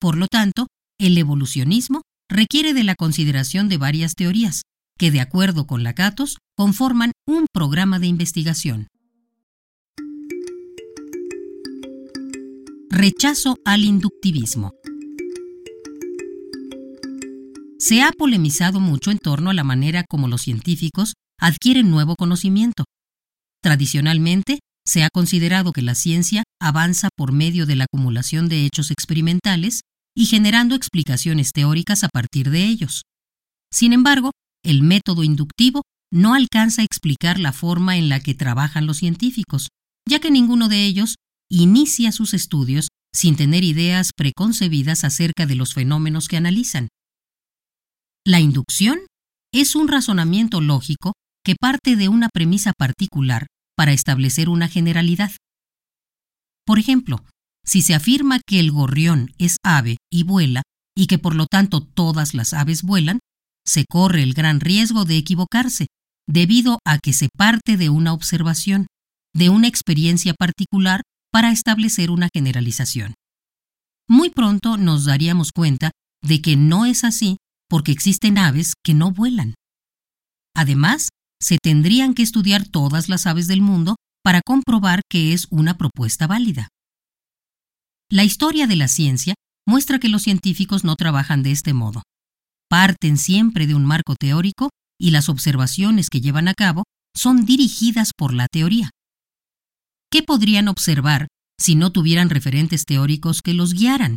Por 0.00 0.16
lo 0.16 0.26
tanto, 0.26 0.66
el 0.98 1.16
evolucionismo 1.18 2.02
requiere 2.28 2.74
de 2.74 2.84
la 2.84 2.94
consideración 2.94 3.68
de 3.68 3.78
varias 3.78 4.14
teorías, 4.14 4.62
que 4.98 5.10
de 5.10 5.20
acuerdo 5.20 5.66
con 5.66 5.82
Lakatos 5.82 6.38
conforman 6.56 7.12
un 7.26 7.46
programa 7.52 7.98
de 7.98 8.06
investigación. 8.06 8.88
Rechazo 12.88 13.56
al 13.64 13.84
inductivismo. 13.84 14.72
Se 17.78 18.02
ha 18.02 18.12
polemizado 18.12 18.78
mucho 18.78 19.10
en 19.10 19.18
torno 19.18 19.50
a 19.50 19.54
la 19.54 19.64
manera 19.64 20.04
como 20.08 20.28
los 20.28 20.42
científicos 20.42 21.14
adquieren 21.38 21.90
nuevo 21.90 22.14
conocimiento. 22.14 22.84
Tradicionalmente, 23.62 24.58
se 24.84 25.04
ha 25.04 25.08
considerado 25.10 25.72
que 25.72 25.82
la 25.82 25.94
ciencia 25.94 26.42
avanza 26.60 27.08
por 27.16 27.32
medio 27.32 27.66
de 27.66 27.76
la 27.76 27.84
acumulación 27.84 28.48
de 28.48 28.66
hechos 28.66 28.90
experimentales 28.90 29.82
y 30.16 30.26
generando 30.26 30.74
explicaciones 30.74 31.52
teóricas 31.52 32.04
a 32.04 32.08
partir 32.08 32.50
de 32.50 32.64
ellos. 32.64 33.02
Sin 33.72 33.92
embargo, 33.92 34.32
el 34.64 34.82
método 34.82 35.22
inductivo 35.22 35.82
no 36.12 36.34
alcanza 36.34 36.82
a 36.82 36.84
explicar 36.84 37.38
la 37.38 37.52
forma 37.52 37.96
en 37.96 38.08
la 38.08 38.20
que 38.20 38.34
trabajan 38.34 38.86
los 38.86 38.98
científicos, 38.98 39.68
ya 40.08 40.18
que 40.18 40.30
ninguno 40.30 40.68
de 40.68 40.84
ellos 40.84 41.14
inicia 41.50 42.12
sus 42.12 42.34
estudios 42.34 42.88
sin 43.14 43.36
tener 43.36 43.62
ideas 43.62 44.10
preconcebidas 44.16 45.04
acerca 45.04 45.46
de 45.46 45.54
los 45.54 45.74
fenómenos 45.74 46.28
que 46.28 46.36
analizan. 46.36 46.88
La 48.26 48.40
inducción 48.40 49.00
es 49.52 49.74
un 49.74 49.88
razonamiento 49.88 50.60
lógico 50.60 51.12
que 51.44 51.56
parte 51.60 51.96
de 51.96 52.08
una 52.08 52.28
premisa 52.28 52.72
particular 52.76 53.46
para 53.76 53.92
establecer 53.92 54.48
una 54.48 54.68
generalidad. 54.68 55.32
Por 56.64 56.78
ejemplo, 56.78 57.24
si 57.64 57.82
se 57.82 57.94
afirma 57.94 58.40
que 58.46 58.60
el 58.60 58.70
gorrión 58.70 59.32
es 59.38 59.56
ave 59.64 59.96
y 60.10 60.24
vuela, 60.24 60.62
y 60.96 61.06
que 61.06 61.18
por 61.18 61.34
lo 61.34 61.46
tanto 61.46 61.80
todas 61.80 62.34
las 62.34 62.52
aves 62.52 62.82
vuelan, 62.82 63.18
se 63.66 63.84
corre 63.88 64.22
el 64.22 64.34
gran 64.34 64.60
riesgo 64.60 65.04
de 65.04 65.16
equivocarse, 65.16 65.86
debido 66.28 66.78
a 66.84 66.98
que 66.98 67.12
se 67.12 67.28
parte 67.36 67.76
de 67.76 67.88
una 67.88 68.12
observación, 68.12 68.86
de 69.34 69.48
una 69.48 69.68
experiencia 69.68 70.34
particular 70.34 71.02
para 71.32 71.50
establecer 71.50 72.10
una 72.10 72.28
generalización. 72.32 73.14
Muy 74.08 74.30
pronto 74.30 74.76
nos 74.76 75.04
daríamos 75.04 75.50
cuenta 75.52 75.90
de 76.22 76.42
que 76.42 76.56
no 76.56 76.84
es 76.84 77.04
así 77.04 77.38
porque 77.68 77.92
existen 77.92 78.36
aves 78.36 78.74
que 78.84 78.94
no 78.94 79.12
vuelan. 79.12 79.54
Además, 80.54 81.08
se 81.42 81.58
tendrían 81.58 82.14
que 82.14 82.22
estudiar 82.22 82.66
todas 82.66 83.08
las 83.08 83.26
aves 83.26 83.48
del 83.48 83.60
mundo 83.60 83.96
para 84.22 84.40
comprobar 84.40 85.00
que 85.10 85.32
es 85.32 85.48
una 85.50 85.76
propuesta 85.76 86.26
válida. 86.26 86.68
La 88.08 88.24
historia 88.24 88.66
de 88.66 88.76
la 88.76 88.88
ciencia 88.88 89.34
muestra 89.66 89.98
que 89.98 90.08
los 90.08 90.22
científicos 90.22 90.84
no 90.84 90.94
trabajan 90.94 91.42
de 91.42 91.50
este 91.50 91.72
modo. 91.72 92.02
Parten 92.68 93.18
siempre 93.18 93.66
de 93.66 93.74
un 93.74 93.84
marco 93.84 94.14
teórico 94.14 94.70
y 95.00 95.10
las 95.10 95.28
observaciones 95.28 96.08
que 96.10 96.20
llevan 96.20 96.46
a 96.46 96.54
cabo 96.54 96.84
son 97.14 97.44
dirigidas 97.44 98.12
por 98.16 98.32
la 98.32 98.46
teoría. 98.46 98.90
¿Qué 100.10 100.22
podrían 100.22 100.68
observar 100.68 101.26
si 101.58 101.74
no 101.74 101.90
tuvieran 101.90 102.30
referentes 102.30 102.84
teóricos 102.84 103.42
que 103.42 103.54
los 103.54 103.74
guiaran? 103.74 104.16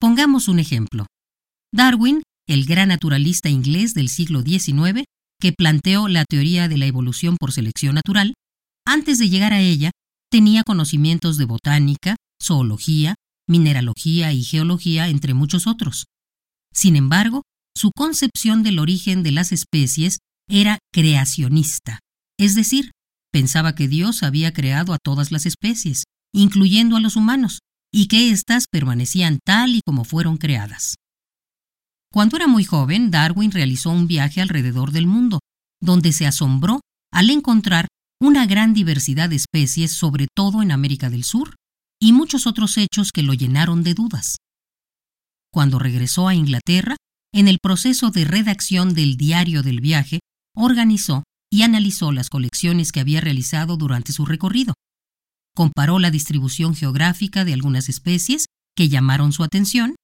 Pongamos 0.00 0.48
un 0.48 0.58
ejemplo. 0.58 1.06
Darwin, 1.72 2.22
el 2.48 2.64
gran 2.64 2.88
naturalista 2.88 3.48
inglés 3.48 3.94
del 3.94 4.08
siglo 4.08 4.42
XIX, 4.42 5.04
que 5.40 5.52
planteó 5.52 6.06
la 6.06 6.24
teoría 6.24 6.68
de 6.68 6.78
la 6.78 6.86
evolución 6.86 7.36
por 7.38 7.52
selección 7.52 7.94
natural, 7.96 8.34
antes 8.86 9.18
de 9.18 9.28
llegar 9.28 9.52
a 9.52 9.60
ella, 9.60 9.90
tenía 10.30 10.62
conocimientos 10.62 11.36
de 11.36 11.46
botánica, 11.46 12.16
zoología, 12.42 13.16
mineralogía 13.48 14.32
y 14.32 14.44
geología, 14.44 15.08
entre 15.08 15.34
muchos 15.34 15.66
otros. 15.66 16.04
Sin 16.72 16.94
embargo, 16.94 17.42
su 17.76 17.90
concepción 17.96 18.62
del 18.62 18.78
origen 18.78 19.22
de 19.22 19.32
las 19.32 19.52
especies 19.52 20.18
era 20.48 20.78
creacionista, 20.92 22.00
es 22.38 22.54
decir, 22.54 22.90
pensaba 23.32 23.74
que 23.74 23.88
Dios 23.88 24.22
había 24.22 24.52
creado 24.52 24.92
a 24.92 24.98
todas 25.02 25.32
las 25.32 25.46
especies, 25.46 26.04
incluyendo 26.32 26.96
a 26.96 27.00
los 27.00 27.16
humanos, 27.16 27.60
y 27.92 28.06
que 28.06 28.30
éstas 28.30 28.66
permanecían 28.70 29.38
tal 29.44 29.74
y 29.74 29.80
como 29.84 30.04
fueron 30.04 30.36
creadas. 30.36 30.96
Cuando 32.12 32.36
era 32.36 32.48
muy 32.48 32.64
joven, 32.64 33.10
Darwin 33.10 33.52
realizó 33.52 33.90
un 33.90 34.08
viaje 34.08 34.40
alrededor 34.40 34.90
del 34.90 35.06
mundo, 35.06 35.38
donde 35.80 36.12
se 36.12 36.26
asombró 36.26 36.80
al 37.12 37.30
encontrar 37.30 37.86
una 38.20 38.46
gran 38.46 38.74
diversidad 38.74 39.30
de 39.30 39.36
especies, 39.36 39.92
sobre 39.92 40.26
todo 40.34 40.62
en 40.62 40.72
América 40.72 41.08
del 41.08 41.24
Sur, 41.24 41.54
y 42.00 42.12
muchos 42.12 42.46
otros 42.46 42.76
hechos 42.78 43.12
que 43.12 43.22
lo 43.22 43.32
llenaron 43.32 43.82
de 43.82 43.94
dudas. 43.94 44.36
Cuando 45.52 45.78
regresó 45.78 46.28
a 46.28 46.34
Inglaterra, 46.34 46.96
en 47.32 47.46
el 47.46 47.58
proceso 47.62 48.10
de 48.10 48.24
redacción 48.24 48.92
del 48.92 49.16
diario 49.16 49.62
del 49.62 49.80
viaje, 49.80 50.18
organizó 50.54 51.22
y 51.50 51.62
analizó 51.62 52.12
las 52.12 52.28
colecciones 52.28 52.90
que 52.90 53.00
había 53.00 53.20
realizado 53.20 53.76
durante 53.76 54.12
su 54.12 54.26
recorrido. 54.26 54.74
Comparó 55.54 55.98
la 55.98 56.10
distribución 56.10 56.74
geográfica 56.74 57.44
de 57.44 57.54
algunas 57.54 57.88
especies 57.88 58.46
que 58.76 58.88
llamaron 58.88 59.32
su 59.32 59.44
atención 59.44 59.94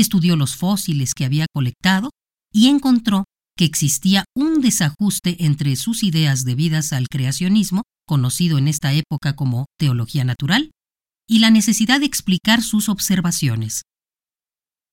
estudió 0.00 0.36
los 0.36 0.56
fósiles 0.56 1.14
que 1.14 1.24
había 1.24 1.46
colectado 1.52 2.10
y 2.52 2.68
encontró 2.68 3.24
que 3.56 3.64
existía 3.64 4.24
un 4.36 4.60
desajuste 4.60 5.44
entre 5.44 5.76
sus 5.76 6.02
ideas 6.02 6.44
debidas 6.44 6.92
al 6.92 7.08
creacionismo, 7.08 7.82
conocido 8.06 8.58
en 8.58 8.68
esta 8.68 8.92
época 8.92 9.36
como 9.36 9.66
teología 9.78 10.24
natural, 10.24 10.70
y 11.28 11.38
la 11.38 11.50
necesidad 11.50 12.00
de 12.00 12.06
explicar 12.06 12.62
sus 12.62 12.88
observaciones. 12.88 13.82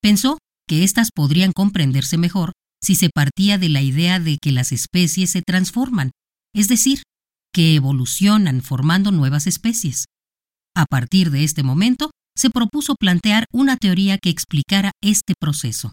Pensó 0.02 0.38
que 0.68 0.84
éstas 0.84 1.10
podrían 1.14 1.52
comprenderse 1.52 2.18
mejor 2.18 2.54
si 2.84 2.96
se 2.96 3.10
partía 3.10 3.58
de 3.58 3.70
la 3.70 3.82
idea 3.82 4.20
de 4.20 4.38
que 4.42 4.52
las 4.52 4.72
especies 4.72 5.32
se 5.32 5.42
transforman, 5.42 6.12
es 6.54 6.68
decir, 6.68 7.04
que 7.54 7.76
evolucionan 7.76 8.62
formando 8.62 9.12
nuevas 9.12 9.46
especies. 9.46 10.06
A 10.76 10.86
partir 10.86 11.32
de 11.32 11.44
este 11.44 11.64
momento, 11.64 12.12
se 12.36 12.50
propuso 12.50 12.96
plantear 12.96 13.46
una 13.52 13.78
teoría 13.78 14.18
que 14.18 14.30
explicara 14.30 14.92
este 15.02 15.34
proceso. 15.40 15.92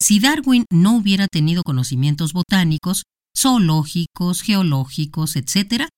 Si 0.00 0.18
Darwin 0.18 0.64
no 0.70 0.96
hubiera 0.96 1.26
tenido 1.26 1.62
conocimientos 1.62 2.32
botánicos, 2.32 3.04
zoológicos, 3.36 4.42
geológicos, 4.42 5.36
etc., 5.36 5.88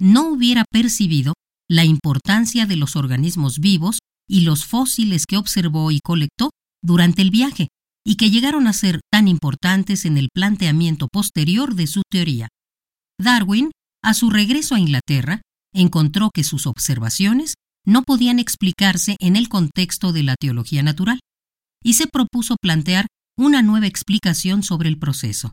no 0.00 0.28
hubiera 0.28 0.64
percibido 0.70 1.34
la 1.68 1.84
importancia 1.84 2.66
de 2.66 2.76
los 2.76 2.96
organismos 2.96 3.58
vivos 3.58 4.00
y 4.28 4.40
los 4.40 4.64
fósiles 4.64 5.26
que 5.26 5.36
observó 5.36 5.90
y 5.90 6.00
colectó 6.00 6.50
durante 6.82 7.22
el 7.22 7.30
viaje, 7.30 7.68
y 8.04 8.16
que 8.16 8.30
llegaron 8.30 8.66
a 8.66 8.72
ser 8.72 9.00
tan 9.10 9.28
importantes 9.28 10.04
en 10.04 10.18
el 10.18 10.28
planteamiento 10.32 11.08
posterior 11.10 11.74
de 11.74 11.86
su 11.86 12.02
teoría. 12.10 12.48
Darwin, 13.18 13.70
a 14.02 14.12
su 14.12 14.28
regreso 14.28 14.74
a 14.74 14.80
Inglaterra, 14.80 15.40
encontró 15.72 16.30
que 16.32 16.44
sus 16.44 16.66
observaciones 16.66 17.54
no 17.84 18.02
podían 18.02 18.38
explicarse 18.38 19.16
en 19.20 19.36
el 19.36 19.48
contexto 19.48 20.12
de 20.12 20.22
la 20.22 20.36
teología 20.36 20.82
natural, 20.82 21.20
y 21.82 21.94
se 21.94 22.06
propuso 22.06 22.56
plantear 22.60 23.06
una 23.36 23.62
nueva 23.62 23.86
explicación 23.86 24.62
sobre 24.62 24.88
el 24.88 24.98
proceso. 24.98 25.52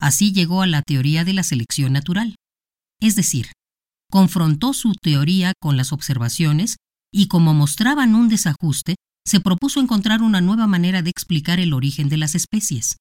Así 0.00 0.32
llegó 0.32 0.62
a 0.62 0.66
la 0.66 0.82
teoría 0.82 1.24
de 1.24 1.32
la 1.32 1.42
selección 1.42 1.92
natural. 1.92 2.36
Es 3.00 3.16
decir, 3.16 3.48
confrontó 4.10 4.72
su 4.72 4.92
teoría 4.94 5.52
con 5.60 5.76
las 5.76 5.92
observaciones 5.92 6.76
y 7.12 7.26
como 7.26 7.54
mostraban 7.54 8.14
un 8.14 8.28
desajuste, 8.28 8.96
se 9.26 9.40
propuso 9.40 9.80
encontrar 9.80 10.22
una 10.22 10.40
nueva 10.40 10.66
manera 10.66 11.02
de 11.02 11.10
explicar 11.10 11.60
el 11.60 11.72
origen 11.72 12.08
de 12.08 12.16
las 12.16 12.34
especies. 12.34 12.96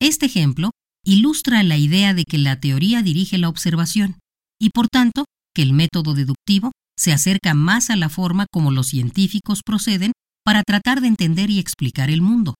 Este 0.00 0.26
ejemplo 0.26 0.70
ilustra 1.04 1.62
la 1.62 1.76
idea 1.76 2.14
de 2.14 2.24
que 2.24 2.38
la 2.38 2.58
teoría 2.58 3.02
dirige 3.02 3.38
la 3.38 3.48
observación 3.48 4.18
y 4.58 4.70
por 4.70 4.88
tanto 4.88 5.24
que 5.54 5.62
el 5.62 5.72
método 5.72 6.14
deductivo 6.14 6.72
se 6.98 7.12
acerca 7.12 7.54
más 7.54 7.90
a 7.90 7.96
la 7.96 8.08
forma 8.08 8.46
como 8.52 8.70
los 8.70 8.88
científicos 8.88 9.60
proceden 9.64 10.12
para 10.44 10.62
tratar 10.62 11.00
de 11.00 11.08
entender 11.08 11.50
y 11.50 11.58
explicar 11.58 12.10
el 12.10 12.22
mundo. 12.22 12.54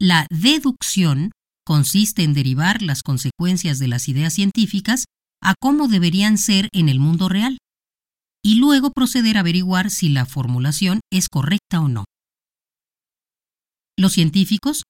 La 0.00 0.26
deducción 0.30 1.30
consiste 1.66 2.22
en 2.22 2.34
derivar 2.34 2.82
las 2.82 3.02
consecuencias 3.02 3.78
de 3.78 3.88
las 3.88 4.08
ideas 4.08 4.34
científicas 4.34 5.04
a 5.42 5.54
cómo 5.60 5.88
deberían 5.88 6.38
ser 6.38 6.68
en 6.72 6.88
el 6.88 7.00
mundo 7.00 7.28
real, 7.28 7.58
y 8.42 8.56
luego 8.56 8.90
proceder 8.90 9.36
a 9.36 9.40
averiguar 9.40 9.90
si 9.90 10.10
la 10.10 10.26
formulación 10.26 11.00
es 11.10 11.28
correcta 11.28 11.80
o 11.80 11.88
no. 11.88 12.04
Los 13.96 14.12
científicos 14.12 14.82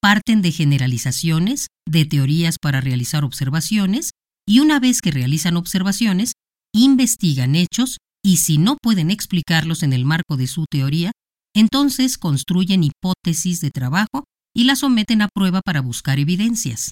parten 0.00 0.42
de 0.42 0.52
generalizaciones, 0.52 1.68
de 1.86 2.04
teorías 2.04 2.56
para 2.60 2.80
realizar 2.80 3.24
observaciones, 3.24 4.10
y 4.46 4.60
una 4.60 4.80
vez 4.80 5.00
que 5.00 5.10
realizan 5.10 5.56
observaciones, 5.56 6.32
investigan 6.74 7.54
hechos 7.54 7.98
y 8.24 8.38
si 8.38 8.58
no 8.58 8.76
pueden 8.80 9.10
explicarlos 9.10 9.82
en 9.82 9.92
el 9.92 10.04
marco 10.04 10.36
de 10.36 10.46
su 10.46 10.64
teoría, 10.70 11.12
entonces 11.54 12.18
construyen 12.18 12.84
hipótesis 12.84 13.60
de 13.60 13.70
trabajo 13.70 14.24
y 14.54 14.64
las 14.64 14.80
someten 14.80 15.22
a 15.22 15.28
prueba 15.34 15.60
para 15.64 15.80
buscar 15.80 16.18
evidencias. 16.18 16.90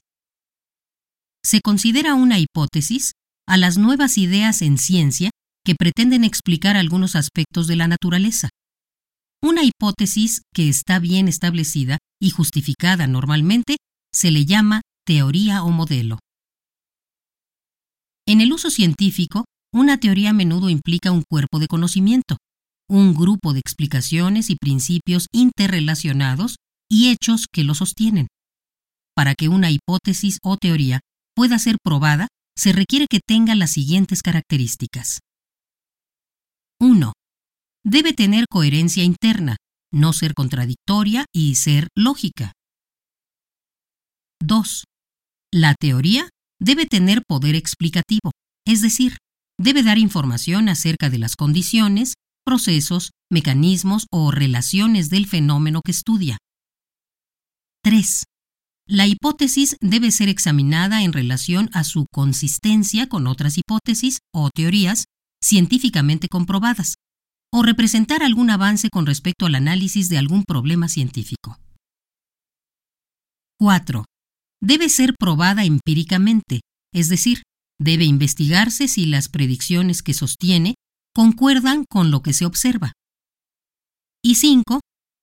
Se 1.45 1.61
considera 1.61 2.15
una 2.15 2.39
hipótesis 2.39 3.12
a 3.47 3.57
las 3.57 3.79
nuevas 3.79 4.19
ideas 4.19 4.62
en 4.62 4.79
ciencia 4.79 5.31
que 5.65 5.75
pretenden 5.75 6.25
explicar 6.25 6.77
algunos 6.77 7.17
aspectos 7.17 7.67
de 7.67 7.77
la 7.77 7.89
naturaleza. 7.89 8.49
Una 9.43 9.62
hipótesis 9.62 10.43
que 10.55 10.69
está 10.69 10.99
bien 10.99 11.29
establecida 11.29 11.99
y 12.21 12.31
justificada 12.31 13.07
normalmente 13.07 13.77
se 14.12 14.31
le 14.31 14.47
llama 14.47 14.81
teoría 15.05 15.62
o 15.62 15.71
modelo. 15.71 16.19
En 18.27 18.41
el 18.41 18.53
uso 18.53 18.71
científico, 18.71 19.45
una 19.77 19.99
teoría 19.99 20.31
a 20.31 20.33
menudo 20.33 20.71
implica 20.71 21.12
un 21.12 21.23
cuerpo 21.23 21.59
de 21.59 21.67
conocimiento, 21.67 22.39
un 22.89 23.15
grupo 23.15 23.53
de 23.53 23.61
explicaciones 23.61 24.49
y 24.49 24.57
principios 24.57 25.27
interrelacionados 25.33 26.57
y 26.89 27.11
hechos 27.11 27.45
que 27.53 27.62
lo 27.62 27.75
sostienen. 27.75 28.29
Para 29.15 29.35
que 29.35 29.49
una 29.49 29.71
hipótesis 29.71 30.39
o 30.43 30.57
teoría 30.57 31.01
pueda 31.35 31.59
ser 31.59 31.77
probada, 31.83 32.29
se 32.57 32.73
requiere 32.73 33.07
que 33.07 33.21
tenga 33.21 33.55
las 33.55 33.71
siguientes 33.73 34.23
características. 34.23 35.19
1. 36.81 37.12
Debe 37.85 38.15
tener 38.15 38.47
coherencia 38.49 39.05
interna, 39.05 39.57
no 39.93 40.15
ser 40.15 40.33
contradictoria 40.33 41.27
y 41.35 41.57
ser 41.57 41.89
lógica. 41.95 42.53
2. 44.43 44.85
La 45.53 45.75
teoría 45.75 46.31
debe 46.59 46.87
tener 46.87 47.23
poder 47.29 47.57
explicativo, 47.57 48.31
es 48.67 48.81
decir, 48.81 49.19
debe 49.59 49.83
dar 49.83 49.99
información 49.99 50.69
acerca 50.69 51.11
de 51.11 51.19
las 51.19 51.37
condiciones, 51.37 52.14
procesos, 52.45 53.11
mecanismos 53.31 54.07
o 54.11 54.31
relaciones 54.31 55.11
del 55.11 55.27
fenómeno 55.27 55.81
que 55.85 55.90
estudia. 55.90 56.38
3. 57.83 58.25
La 58.88 59.07
hipótesis 59.07 59.77
debe 59.81 60.12
ser 60.12 60.29
examinada 60.29 61.03
en 61.03 61.12
relación 61.12 61.71
a 61.73 61.83
su 61.83 62.07
consistencia 62.12 63.09
con 63.09 63.27
otras 63.27 63.59
hipótesis 63.59 64.19
o 64.33 64.51
teorías 64.55 65.07
científicamente 65.42 66.29
comprobadas, 66.29 66.95
o 67.53 67.62
representar 67.62 68.23
algún 68.23 68.51
avance 68.51 68.88
con 68.90 69.07
respecto 69.07 69.47
al 69.47 69.55
análisis 69.55 70.09
de 70.09 70.19
algún 70.19 70.45
problema 70.45 70.88
científico. 70.88 71.59
4. 73.59 74.05
Debe 74.61 74.88
ser 74.88 75.14
probada 75.19 75.64
empíricamente, 75.64 76.61
es 76.92 77.09
decir, 77.09 77.42
Debe 77.79 78.05
investigarse 78.05 78.89
si 78.89 79.07
las 79.07 79.29
predicciones 79.29 80.03
que 80.03 80.15
sostiene 80.15 80.75
concuerdan 81.15 81.85
con 81.89 82.11
lo 82.11 82.23
que 82.23 82.33
se 82.33 82.47
observa. 82.47 82.93
Y 84.23 84.37
5. 84.37 84.81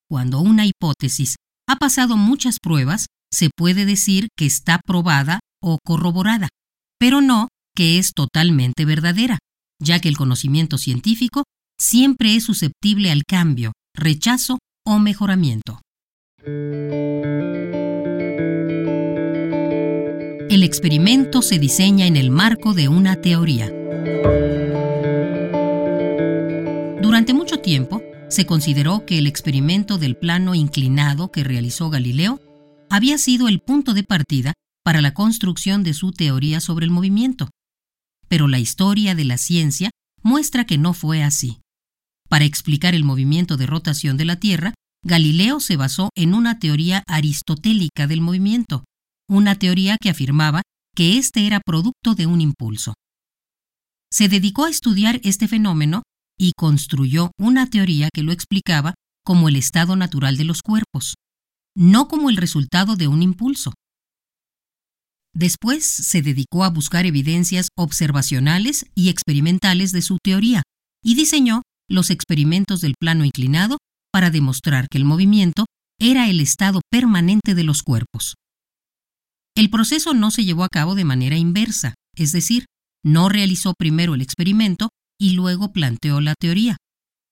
Cuando 0.08 0.40
una 0.40 0.66
hipótesis 0.66 1.36
ha 1.68 1.76
pasado 1.76 2.16
muchas 2.16 2.58
pruebas, 2.62 3.06
se 3.32 3.50
puede 3.56 3.84
decir 3.84 4.28
que 4.36 4.46
está 4.46 4.80
probada 4.84 5.40
o 5.62 5.78
corroborada, 5.84 6.48
pero 6.98 7.20
no 7.20 7.48
que 7.74 7.98
es 7.98 8.12
totalmente 8.12 8.84
verdadera, 8.84 9.38
ya 9.82 10.00
que 10.00 10.08
el 10.08 10.16
conocimiento 10.16 10.78
científico 10.78 11.42
siempre 11.78 12.36
es 12.36 12.44
susceptible 12.44 13.10
al 13.10 13.24
cambio, 13.24 13.72
rechazo 13.94 14.58
o 14.86 14.98
mejoramiento. 14.98 15.80
Experimento 20.64 21.42
se 21.42 21.58
diseña 21.58 22.06
en 22.06 22.16
el 22.16 22.30
marco 22.30 22.72
de 22.72 22.88
una 22.88 23.16
teoría. 23.16 23.70
Durante 27.02 27.34
mucho 27.34 27.58
tiempo, 27.58 28.00
se 28.30 28.46
consideró 28.46 29.04
que 29.04 29.18
el 29.18 29.26
experimento 29.26 29.98
del 29.98 30.16
plano 30.16 30.54
inclinado 30.54 31.30
que 31.30 31.44
realizó 31.44 31.90
Galileo 31.90 32.40
había 32.88 33.18
sido 33.18 33.48
el 33.48 33.60
punto 33.60 33.92
de 33.92 34.04
partida 34.04 34.54
para 34.82 35.02
la 35.02 35.12
construcción 35.12 35.82
de 35.82 35.92
su 35.92 36.12
teoría 36.12 36.60
sobre 36.60 36.86
el 36.86 36.90
movimiento. 36.90 37.50
Pero 38.28 38.48
la 38.48 38.58
historia 38.58 39.14
de 39.14 39.26
la 39.26 39.36
ciencia 39.36 39.90
muestra 40.22 40.64
que 40.64 40.78
no 40.78 40.94
fue 40.94 41.22
así. 41.22 41.58
Para 42.30 42.46
explicar 42.46 42.94
el 42.94 43.04
movimiento 43.04 43.58
de 43.58 43.66
rotación 43.66 44.16
de 44.16 44.24
la 44.24 44.36
Tierra, 44.36 44.72
Galileo 45.04 45.60
se 45.60 45.76
basó 45.76 46.08
en 46.14 46.32
una 46.32 46.58
teoría 46.58 47.04
aristotélica 47.06 48.06
del 48.06 48.22
movimiento, 48.22 48.84
una 49.34 49.56
teoría 49.56 49.98
que 50.00 50.10
afirmaba 50.10 50.62
que 50.94 51.18
éste 51.18 51.46
era 51.46 51.60
producto 51.60 52.14
de 52.14 52.26
un 52.26 52.40
impulso. 52.40 52.94
Se 54.10 54.28
dedicó 54.28 54.64
a 54.64 54.70
estudiar 54.70 55.20
este 55.24 55.48
fenómeno 55.48 56.02
y 56.38 56.52
construyó 56.56 57.32
una 57.36 57.68
teoría 57.68 58.10
que 58.14 58.22
lo 58.22 58.30
explicaba 58.30 58.94
como 59.24 59.48
el 59.48 59.56
estado 59.56 59.96
natural 59.96 60.36
de 60.36 60.44
los 60.44 60.62
cuerpos, 60.62 61.14
no 61.74 62.06
como 62.06 62.30
el 62.30 62.36
resultado 62.36 62.94
de 62.94 63.08
un 63.08 63.22
impulso. 63.22 63.72
Después 65.34 65.84
se 65.84 66.22
dedicó 66.22 66.62
a 66.62 66.70
buscar 66.70 67.04
evidencias 67.04 67.68
observacionales 67.76 68.86
y 68.94 69.08
experimentales 69.08 69.90
de 69.90 70.02
su 70.02 70.18
teoría 70.22 70.62
y 71.02 71.16
diseñó 71.16 71.62
los 71.88 72.10
experimentos 72.10 72.80
del 72.80 72.94
plano 73.00 73.24
inclinado 73.24 73.78
para 74.12 74.30
demostrar 74.30 74.86
que 74.88 74.98
el 74.98 75.04
movimiento 75.04 75.66
era 75.98 76.30
el 76.30 76.38
estado 76.38 76.82
permanente 76.88 77.56
de 77.56 77.64
los 77.64 77.82
cuerpos. 77.82 78.34
El 79.56 79.70
proceso 79.70 80.14
no 80.14 80.30
se 80.30 80.44
llevó 80.44 80.64
a 80.64 80.68
cabo 80.68 80.94
de 80.94 81.04
manera 81.04 81.36
inversa, 81.36 81.94
es 82.16 82.32
decir, 82.32 82.66
no 83.04 83.28
realizó 83.28 83.74
primero 83.78 84.14
el 84.14 84.22
experimento 84.22 84.90
y 85.18 85.30
luego 85.30 85.72
planteó 85.72 86.20
la 86.20 86.34
teoría, 86.34 86.76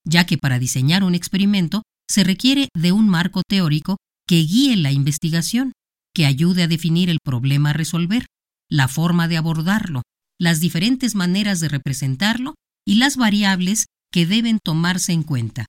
ya 0.04 0.24
que 0.24 0.38
para 0.38 0.60
diseñar 0.60 1.02
un 1.02 1.14
experimento 1.14 1.82
se 2.08 2.22
requiere 2.22 2.68
de 2.76 2.92
un 2.92 3.08
marco 3.08 3.42
teórico 3.46 3.96
que 4.28 4.36
guíe 4.36 4.76
la 4.76 4.92
investigación, 4.92 5.72
que 6.14 6.26
ayude 6.26 6.62
a 6.62 6.68
definir 6.68 7.10
el 7.10 7.18
problema 7.24 7.70
a 7.70 7.72
resolver, 7.72 8.26
la 8.70 8.86
forma 8.86 9.26
de 9.26 9.36
abordarlo, 9.36 10.02
las 10.38 10.60
diferentes 10.60 11.14
maneras 11.14 11.60
de 11.60 11.68
representarlo 11.68 12.54
y 12.86 12.96
las 12.96 13.16
variables 13.16 13.86
que 14.12 14.26
deben 14.26 14.58
tomarse 14.62 15.12
en 15.12 15.22
cuenta. 15.22 15.66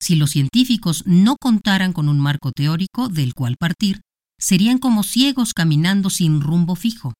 Si 0.00 0.16
los 0.16 0.30
científicos 0.30 1.02
no 1.06 1.36
contaran 1.38 1.92
con 1.92 2.08
un 2.08 2.20
marco 2.20 2.52
teórico 2.52 3.08
del 3.08 3.34
cual 3.34 3.56
partir, 3.58 4.00
serían 4.40 4.78
como 4.78 5.02
ciegos 5.02 5.52
caminando 5.54 6.10
sin 6.10 6.40
rumbo 6.40 6.76
fijo. 6.76 7.14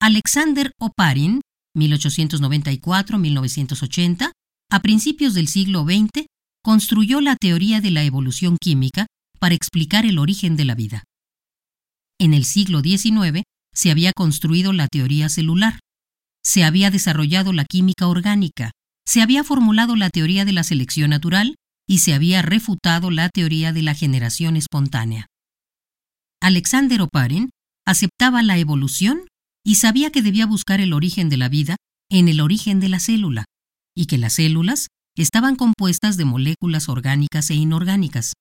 Alexander 0.00 0.72
Oparin, 0.80 1.42
1894-1980, 1.76 4.32
a 4.70 4.80
principios 4.80 5.34
del 5.34 5.48
siglo 5.48 5.84
XX, 5.84 6.26
construyó 6.62 7.20
la 7.20 7.36
teoría 7.36 7.80
de 7.80 7.90
la 7.90 8.04
evolución 8.04 8.56
química 8.60 9.06
para 9.38 9.54
explicar 9.54 10.06
el 10.06 10.18
origen 10.18 10.56
de 10.56 10.64
la 10.64 10.74
vida. 10.74 11.04
En 12.18 12.34
el 12.34 12.44
siglo 12.44 12.80
XIX 12.80 13.42
se 13.74 13.90
había 13.90 14.12
construido 14.12 14.72
la 14.72 14.86
teoría 14.86 15.28
celular, 15.28 15.80
se 16.44 16.64
había 16.64 16.90
desarrollado 16.90 17.52
la 17.52 17.64
química 17.64 18.06
orgánica, 18.06 18.72
se 19.06 19.22
había 19.22 19.44
formulado 19.44 19.96
la 19.96 20.10
teoría 20.10 20.44
de 20.44 20.52
la 20.52 20.62
selección 20.62 21.10
natural 21.10 21.56
y 21.88 21.98
se 21.98 22.14
había 22.14 22.42
refutado 22.42 23.10
la 23.10 23.28
teoría 23.28 23.72
de 23.72 23.82
la 23.82 23.94
generación 23.94 24.56
espontánea. 24.56 25.26
Alexander 26.42 27.00
Oparin 27.02 27.50
aceptaba 27.86 28.42
la 28.42 28.58
evolución 28.58 29.28
y 29.64 29.76
sabía 29.76 30.10
que 30.10 30.22
debía 30.22 30.44
buscar 30.44 30.80
el 30.80 30.92
origen 30.92 31.28
de 31.28 31.36
la 31.36 31.48
vida 31.48 31.76
en 32.10 32.26
el 32.26 32.40
origen 32.40 32.80
de 32.80 32.88
la 32.88 32.98
célula, 32.98 33.44
y 33.96 34.06
que 34.06 34.18
las 34.18 34.32
células 34.34 34.88
estaban 35.16 35.54
compuestas 35.54 36.16
de 36.16 36.24
moléculas 36.24 36.88
orgánicas 36.88 37.48
e 37.50 37.54
inorgánicas. 37.54 38.32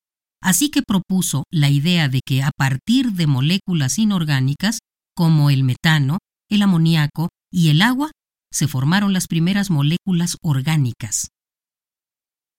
Así 0.41 0.71
que 0.71 0.81
propuso 0.81 1.43
la 1.51 1.69
idea 1.69 2.09
de 2.09 2.21
que 2.25 2.41
a 2.41 2.49
partir 2.57 3.11
de 3.11 3.27
moléculas 3.27 3.99
inorgánicas, 3.99 4.79
como 5.15 5.51
el 5.51 5.63
metano, 5.63 6.17
el 6.49 6.63
amoníaco 6.63 7.29
y 7.51 7.69
el 7.69 7.83
agua, 7.83 8.09
se 8.51 8.67
formaron 8.67 9.13
las 9.13 9.27
primeras 9.27 9.69
moléculas 9.69 10.37
orgánicas. 10.41 11.27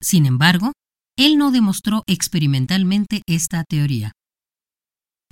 Sin 0.00 0.24
embargo, 0.24 0.70
él 1.18 1.36
no 1.36 1.50
demostró 1.50 2.04
experimentalmente 2.06 3.22
esta 3.26 3.64
teoría. 3.68 4.12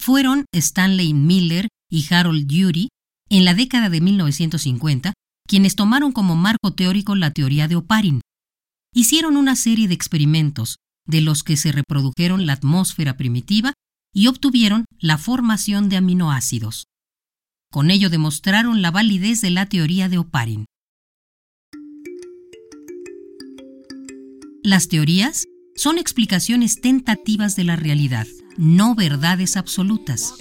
Fueron 0.02 0.46
Stanley 0.54 1.12
Miller 1.12 1.68
y 1.90 2.06
Harold 2.10 2.50
Urey, 2.50 2.88
en 3.28 3.44
la 3.44 3.52
década 3.52 3.90
de 3.90 4.00
1950, 4.00 5.12
quienes 5.46 5.76
tomaron 5.76 6.12
como 6.12 6.36
marco 6.36 6.72
teórico 6.72 7.14
la 7.14 7.32
teoría 7.32 7.68
de 7.68 7.76
Oparin. 7.76 8.22
Hicieron 8.94 9.36
una 9.36 9.56
serie 9.56 9.88
de 9.88 9.94
experimentos, 9.94 10.76
de 11.06 11.20
los 11.20 11.42
que 11.42 11.58
se 11.58 11.70
reprodujeron 11.70 12.46
la 12.46 12.54
atmósfera 12.54 13.18
primitiva 13.18 13.74
y 14.14 14.28
obtuvieron 14.28 14.86
la 14.98 15.18
formación 15.18 15.90
de 15.90 15.98
aminoácidos. 15.98 16.86
Con 17.70 17.90
ello 17.90 18.08
demostraron 18.08 18.80
la 18.80 18.90
validez 18.90 19.42
de 19.42 19.50
la 19.50 19.66
teoría 19.66 20.08
de 20.08 20.16
Oparin. 20.16 20.64
Las 24.62 24.88
teorías 24.88 25.44
son 25.76 25.98
explicaciones 25.98 26.80
tentativas 26.80 27.54
de 27.54 27.64
la 27.64 27.76
realidad, 27.76 28.26
no 28.60 28.94
verdades 28.94 29.56
absolutas. 29.56 30.34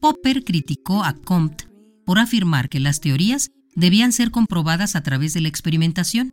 Popper 0.00 0.44
criticó 0.44 1.02
a 1.02 1.14
Comte 1.14 1.68
por 2.06 2.20
afirmar 2.20 2.68
que 2.68 2.78
las 2.78 3.00
teorías 3.00 3.50
debían 3.74 4.12
ser 4.12 4.30
comprobadas 4.30 4.94
a 4.94 5.02
través 5.02 5.34
de 5.34 5.40
la 5.40 5.48
experimentación 5.48 6.30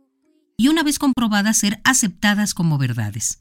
y 0.56 0.68
una 0.68 0.84
vez 0.84 1.00
comprobadas 1.00 1.58
ser 1.58 1.80
aceptadas 1.82 2.54
como 2.54 2.78
verdades. 2.78 3.40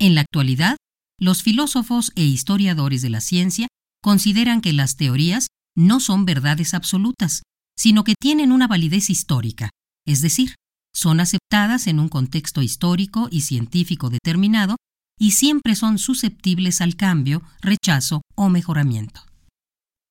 En 0.00 0.14
la 0.14 0.22
actualidad, 0.22 0.78
los 1.18 1.42
filósofos 1.42 2.10
e 2.16 2.24
historiadores 2.24 3.02
de 3.02 3.10
la 3.10 3.20
ciencia 3.20 3.68
consideran 4.02 4.62
que 4.62 4.72
las 4.72 4.96
teorías 4.96 5.48
no 5.76 6.00
son 6.00 6.24
verdades 6.24 6.72
absolutas, 6.72 7.42
sino 7.76 8.02
que 8.02 8.14
tienen 8.18 8.50
una 8.50 8.66
validez 8.66 9.10
histórica, 9.10 9.68
es 10.08 10.20
decir, 10.20 10.54
son 10.94 11.20
aceptadas 11.20 11.86
en 11.86 12.00
un 12.00 12.08
contexto 12.08 12.62
histórico 12.62 13.28
y 13.30 13.42
científico 13.42 14.10
determinado 14.10 14.76
y 15.20 15.32
siempre 15.32 15.76
son 15.76 15.98
susceptibles 15.98 16.80
al 16.80 16.96
cambio, 16.96 17.42
rechazo 17.60 18.22
o 18.34 18.48
mejoramiento. 18.48 19.20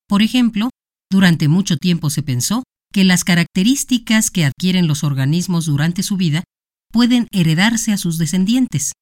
Por 0.08 0.22
ejemplo, 0.22 0.70
durante 1.12 1.48
mucho 1.48 1.78
tiempo 1.78 2.10
se 2.10 2.24
pensó 2.24 2.64
que 2.94 3.04
las 3.04 3.24
características 3.24 4.32
que 4.32 4.46
adquieren 4.46 4.88
los 4.88 5.04
organismos 5.04 5.66
durante 5.66 6.04
su 6.04 6.16
vida 6.16 6.44
pueden 6.94 7.28
heredarse 7.32 7.92
a 7.92 7.98
sus 7.98 8.18
descendientes, 8.18 8.94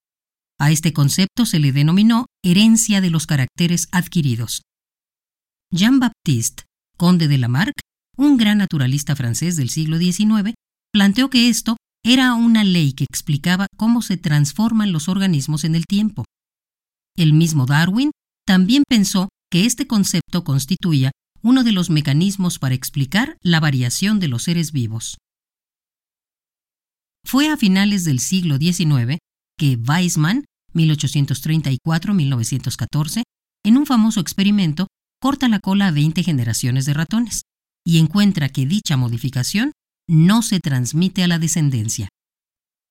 a 0.59 0.71
este 0.71 0.93
concepto 0.93 1.45
se 1.45 1.59
le 1.59 1.73
denominó 1.73 2.27
herencia 2.43 3.01
de 3.01 3.09
los 3.09 3.27
caracteres 3.27 3.89
adquiridos. 3.91 4.61
Jean-Baptiste, 5.71 6.63
conde 6.97 7.27
de 7.27 7.37
Lamarck, 7.37 7.73
un 8.15 8.37
gran 8.37 8.59
naturalista 8.59 9.15
francés 9.15 9.57
del 9.57 9.69
siglo 9.69 9.97
XIX, 9.97 10.53
planteó 10.95 11.29
que 11.29 11.49
esto 11.49 11.75
era 12.05 12.35
una 12.35 12.63
ley 12.63 12.93
que 12.93 13.03
explicaba 13.03 13.67
cómo 13.75 14.01
se 14.01 14.15
transforman 14.15 14.93
los 14.93 15.09
organismos 15.09 15.65
en 15.65 15.75
el 15.75 15.83
tiempo. 15.83 16.23
El 17.17 17.33
mismo 17.33 17.65
Darwin 17.65 18.11
también 18.47 18.83
pensó 18.87 19.27
que 19.51 19.65
este 19.65 19.87
concepto 19.87 20.45
constituía 20.45 21.11
uno 21.41 21.65
de 21.65 21.73
los 21.73 21.89
mecanismos 21.89 22.59
para 22.59 22.75
explicar 22.75 23.35
la 23.41 23.59
variación 23.59 24.21
de 24.21 24.29
los 24.29 24.43
seres 24.43 24.71
vivos. 24.71 25.17
Fue 27.25 27.49
a 27.49 27.57
finales 27.57 28.05
del 28.05 28.21
siglo 28.21 28.55
XIX 28.55 29.17
que 29.57 29.75
Weizmann, 29.75 30.45
1834-1914, 30.75 33.23
en 33.65 33.77
un 33.77 33.85
famoso 33.85 34.21
experimento, 34.21 34.87
corta 35.19 35.49
la 35.49 35.59
cola 35.59 35.87
a 35.87 35.91
20 35.91 36.23
generaciones 36.23 36.85
de 36.85 36.93
ratones 36.93 37.41
y 37.85 37.99
encuentra 37.99 38.47
que 38.47 38.65
dicha 38.65 38.95
modificación 38.95 39.73
no 40.07 40.41
se 40.41 40.59
transmite 40.59 41.23
a 41.23 41.27
la 41.27 41.39
descendencia. 41.39 42.09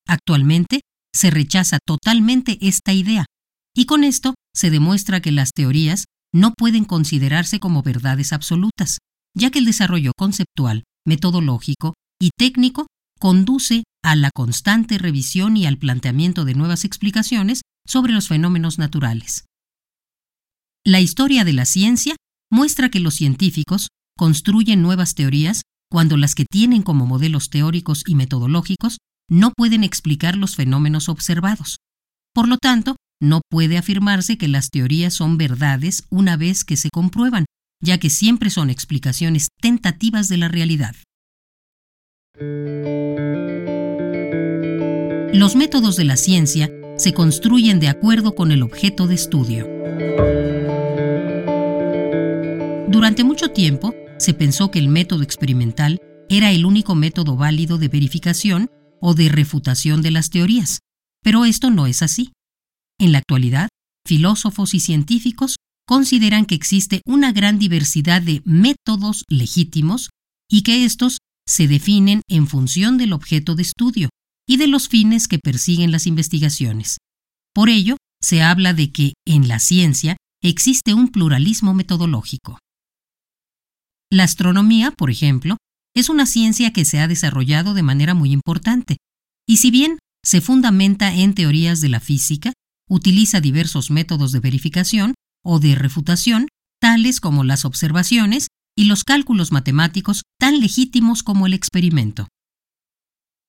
Actualmente, 0.07 0.81
se 1.15 1.31
rechaza 1.31 1.79
totalmente 1.85 2.59
esta 2.61 2.93
idea, 2.93 3.27
y 3.75 3.87
con 3.87 4.05
esto 4.05 4.35
se 4.55 4.71
demuestra 4.71 5.21
que 5.21 5.33
las 5.33 5.51
teorías 5.53 6.05
no 6.33 6.53
pueden 6.57 6.85
considerarse 6.85 7.61
como 7.61 7.83
verdades 7.83 8.33
absolutas, 8.33 8.99
ya 9.37 9.51
que 9.51 9.61
el 9.61 9.65
desarrollo 9.65 10.13
conceptual, 10.17 10.85
metodológico 11.07 11.95
y 12.21 12.31
técnico 12.37 12.87
conduce 13.21 13.85
a 14.03 14.17
la 14.17 14.31
constante 14.35 14.99
revisión 14.99 15.57
y 15.57 15.67
al 15.67 15.79
planteamiento 15.79 16.45
de 16.45 16.55
nuevas 16.55 16.85
explicaciones 16.85 17.63
sobre 17.87 18.13
los 18.13 18.29
fenómenos 18.29 18.79
naturales. 18.79 19.45
La 20.85 21.01
historia 21.01 21.45
de 21.45 21.53
la 21.53 21.65
ciencia 21.65 22.17
muestra 22.51 22.91
que 22.91 23.01
los 23.01 23.15
científicos 23.15 23.89
construyen 24.17 24.83
nuevas 24.83 25.15
teorías 25.15 25.63
cuando 25.95 26.17
las 26.17 26.35
que 26.35 26.45
tienen 26.45 26.83
como 26.83 27.07
modelos 27.07 27.51
teóricos 27.51 28.03
y 28.05 28.17
metodológicos 28.17 28.99
no 29.31 29.53
pueden 29.57 29.85
explicar 29.85 30.35
los 30.35 30.57
fenómenos 30.57 31.09
observados. 31.09 31.77
Por 32.35 32.49
lo 32.49 32.59
tanto, 32.59 32.97
no 33.23 33.43
puede 33.49 33.79
afirmarse 33.79 34.37
que 34.37 34.49
las 34.49 34.71
teorías 34.71 35.15
son 35.15 35.39
verdades 35.39 36.03
una 36.11 36.37
vez 36.37 36.65
que 36.65 36.77
se 36.77 36.91
comprueban, 36.93 37.45
ya 37.81 37.99
que 37.99 38.11
siempre 38.11 38.51
son 38.51 38.71
explicaciones 38.71 39.51
tentativas 39.63 40.29
de 40.29 40.37
la 40.37 40.49
realidad. 40.49 40.97
los 45.33 45.55
métodos 45.55 45.97
de 45.97 46.05
la 46.05 46.17
ciencia 46.17 46.73
se 46.97 47.13
construyen 47.13 47.79
de 47.79 47.89
acuerdo 47.89 48.35
con 48.35 48.51
el 48.51 48.65
objeto 48.65 49.07
de 49.07 49.15
estudio. 49.15 49.69
Durante 52.89 53.23
mucho 53.23 53.51
tiempo 53.51 53.95
se 54.19 54.35
pensó 54.35 54.71
que 54.71 54.79
el 54.79 54.89
método 54.89 55.23
experimental 55.23 55.99
era 56.29 56.51
el 56.51 56.65
único 56.65 56.95
método 56.95 57.37
válido 57.37 57.79
de 57.79 57.89
verificación 57.89 58.69
o 59.01 59.15
de 59.15 59.29
refutación 59.29 60.03
de 60.03 60.11
las 60.11 60.31
teorías, 60.31 60.81
pero 61.23 61.45
esto 61.45 61.71
no 61.71 61.87
es 61.87 62.03
así. 62.03 62.33
En 62.99 63.13
la 63.13 63.19
actualidad, 63.19 63.69
filósofos 64.07 64.75
y 64.75 64.81
científicos 64.81 65.57
consideran 65.87 66.47
que 66.47 66.55
existe 66.55 67.03
una 67.07 67.33
gran 67.33 67.59
diversidad 67.59 68.23
de 68.23 68.43
métodos 68.45 69.25
legítimos 69.29 70.11
y 70.49 70.63
que 70.63 70.85
estos 70.85 71.19
se 71.47 71.69
definen 71.69 72.23
en 72.29 72.47
función 72.47 72.97
del 72.97 73.13
objeto 73.13 73.55
de 73.55 73.63
estudio 73.63 74.09
y 74.47 74.57
de 74.57 74.67
los 74.67 74.89
fines 74.89 75.29
que 75.29 75.39
persiguen 75.39 75.91
las 75.93 76.07
investigaciones. 76.07 76.99
Por 77.55 77.69
ello, 77.69 77.97
se 78.23 78.43
habla 78.43 78.73
de 78.73 78.91
que 78.91 79.13
en 79.27 79.49
la 79.49 79.59
ciencia 79.59 80.17
existe 80.43 80.95
un 80.95 81.09
pluralismo 81.09 81.75
metodológico. 81.75 82.59
La 84.15 84.23
astronomía, 84.23 84.93
por 84.93 85.11
ejemplo, 85.11 85.57
es 85.93 86.09
una 86.09 86.25
ciencia 86.25 86.73
que 86.73 86.85
se 86.85 87.01
ha 87.01 87.09
desarrollado 87.09 87.75
de 87.75 87.83
manera 87.83 88.15
muy 88.15 88.31
importante, 88.31 88.97
y 89.45 89.57
si 89.57 89.73
bien 89.73 89.99
se 90.25 90.41
fundamenta 90.41 91.13
en 91.13 91.35
teorías 91.35 91.81
de 91.81 91.89
la 91.89 91.99
física, 91.99 92.53
utiliza 92.89 93.41
diversos 93.41 93.91
métodos 93.91 94.31
de 94.31 94.39
verificación 94.39 95.15
o 95.45 95.59
de 95.59 95.75
refutación, 95.75 96.47
tales 96.81 97.19
como 97.19 97.43
las 97.43 97.65
observaciones 97.65 98.47
y 98.79 98.85
los 98.85 99.03
cálculos 99.03 99.51
matemáticos 99.51 100.23
tan 100.39 100.61
legítimos 100.61 101.25
como 101.25 101.49
el 101.49 101.53
experimento. 101.53 102.29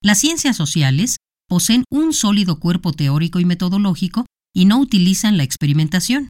Las 0.01 0.19
ciencias 0.19 0.57
sociales 0.57 1.17
poseen 1.47 1.83
un 1.91 2.11
sólido 2.11 2.59
cuerpo 2.59 2.91
teórico 2.91 3.39
y 3.39 3.45
metodológico 3.45 4.25
y 4.51 4.65
no 4.65 4.79
utilizan 4.79 5.37
la 5.37 5.43
experimentación. 5.43 6.27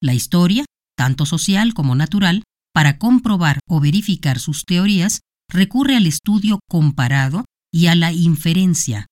La 0.00 0.14
historia, 0.14 0.64
tanto 0.96 1.26
social 1.26 1.74
como 1.74 1.96
natural, 1.96 2.44
para 2.78 2.96
comprobar 2.96 3.58
o 3.68 3.80
verificar 3.80 4.38
sus 4.38 4.64
teorías, 4.64 5.22
recurre 5.50 5.96
al 5.96 6.06
estudio 6.06 6.60
comparado 6.70 7.44
y 7.72 7.88
a 7.88 7.96
la 7.96 8.12
inferencia. 8.12 9.06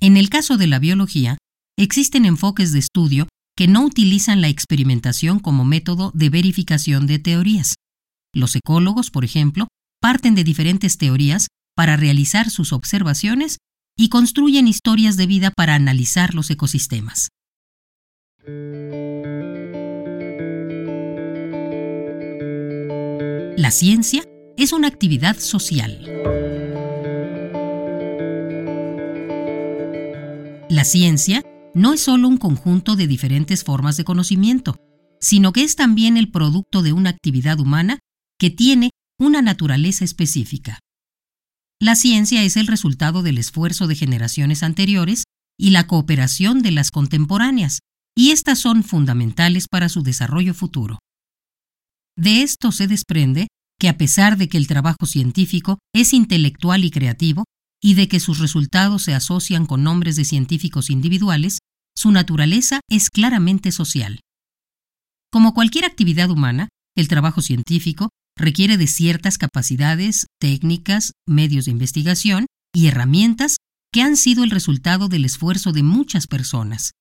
En 0.00 0.16
el 0.16 0.30
caso 0.30 0.56
de 0.56 0.66
la 0.66 0.78
biología, 0.78 1.36
existen 1.78 2.24
enfoques 2.24 2.72
de 2.72 2.78
estudio 2.78 3.28
que 3.58 3.68
no 3.68 3.84
utilizan 3.84 4.40
la 4.40 4.48
experimentación 4.48 5.38
como 5.38 5.66
método 5.66 6.12
de 6.14 6.30
verificación 6.30 7.06
de 7.06 7.18
teorías. 7.18 7.74
Los 8.34 8.56
ecólogos, 8.56 9.10
por 9.10 9.26
ejemplo, 9.26 9.68
parten 10.00 10.34
de 10.34 10.42
diferentes 10.42 10.96
teorías 10.96 11.48
para 11.74 11.98
realizar 11.98 12.48
sus 12.48 12.72
observaciones 12.72 13.58
y 13.98 14.08
construyen 14.08 14.66
historias 14.66 15.18
de 15.18 15.26
vida 15.26 15.50
para 15.54 15.74
analizar 15.74 16.32
los 16.32 16.48
ecosistemas. 16.48 17.28
La 23.56 23.70
ciencia 23.70 24.22
es 24.58 24.74
una 24.74 24.86
actividad 24.86 25.38
social. 25.38 26.04
La 30.68 30.84
ciencia 30.84 31.42
no 31.74 31.94
es 31.94 32.02
solo 32.02 32.28
un 32.28 32.36
conjunto 32.36 32.96
de 32.96 33.06
diferentes 33.06 33.64
formas 33.64 33.96
de 33.96 34.04
conocimiento, 34.04 34.76
sino 35.22 35.54
que 35.54 35.62
es 35.62 35.74
también 35.74 36.18
el 36.18 36.30
producto 36.30 36.82
de 36.82 36.92
una 36.92 37.08
actividad 37.08 37.58
humana 37.58 37.98
que 38.38 38.50
tiene 38.50 38.90
una 39.18 39.40
naturaleza 39.40 40.04
específica. 40.04 40.80
La 41.80 41.96
ciencia 41.96 42.42
es 42.42 42.58
el 42.58 42.66
resultado 42.66 43.22
del 43.22 43.38
esfuerzo 43.38 43.86
de 43.86 43.94
generaciones 43.94 44.62
anteriores 44.62 45.24
y 45.58 45.70
la 45.70 45.86
cooperación 45.86 46.60
de 46.60 46.72
las 46.72 46.90
contemporáneas, 46.90 47.80
y 48.14 48.32
estas 48.32 48.58
son 48.58 48.82
fundamentales 48.82 49.66
para 49.66 49.88
su 49.88 50.02
desarrollo 50.02 50.52
futuro. 50.52 50.98
De 52.18 52.42
esto 52.42 52.72
se 52.72 52.86
desprende 52.86 53.48
que 53.78 53.88
a 53.88 53.98
pesar 53.98 54.38
de 54.38 54.48
que 54.48 54.56
el 54.56 54.66
trabajo 54.66 55.04
científico 55.06 55.78
es 55.94 56.12
intelectual 56.12 56.84
y 56.84 56.90
creativo, 56.90 57.44
y 57.82 57.94
de 57.94 58.08
que 58.08 58.20
sus 58.20 58.38
resultados 58.38 59.02
se 59.02 59.14
asocian 59.14 59.66
con 59.66 59.82
nombres 59.82 60.16
de 60.16 60.24
científicos 60.24 60.88
individuales, 60.88 61.58
su 61.94 62.10
naturaleza 62.10 62.80
es 62.90 63.10
claramente 63.10 63.70
social. 63.70 64.20
Como 65.30 65.52
cualquier 65.52 65.84
actividad 65.84 66.30
humana, 66.30 66.68
el 66.96 67.08
trabajo 67.08 67.42
científico 67.42 68.08
requiere 68.36 68.76
de 68.76 68.86
ciertas 68.86 69.36
capacidades, 69.38 70.26
técnicas, 70.40 71.12
medios 71.26 71.66
de 71.66 71.72
investigación 71.72 72.46
y 72.74 72.86
herramientas 72.86 73.56
que 73.92 74.02
han 74.02 74.16
sido 74.16 74.44
el 74.44 74.50
resultado 74.50 75.08
del 75.08 75.24
esfuerzo 75.24 75.72
de 75.72 75.82
muchas 75.82 76.26
personas. 76.26 76.92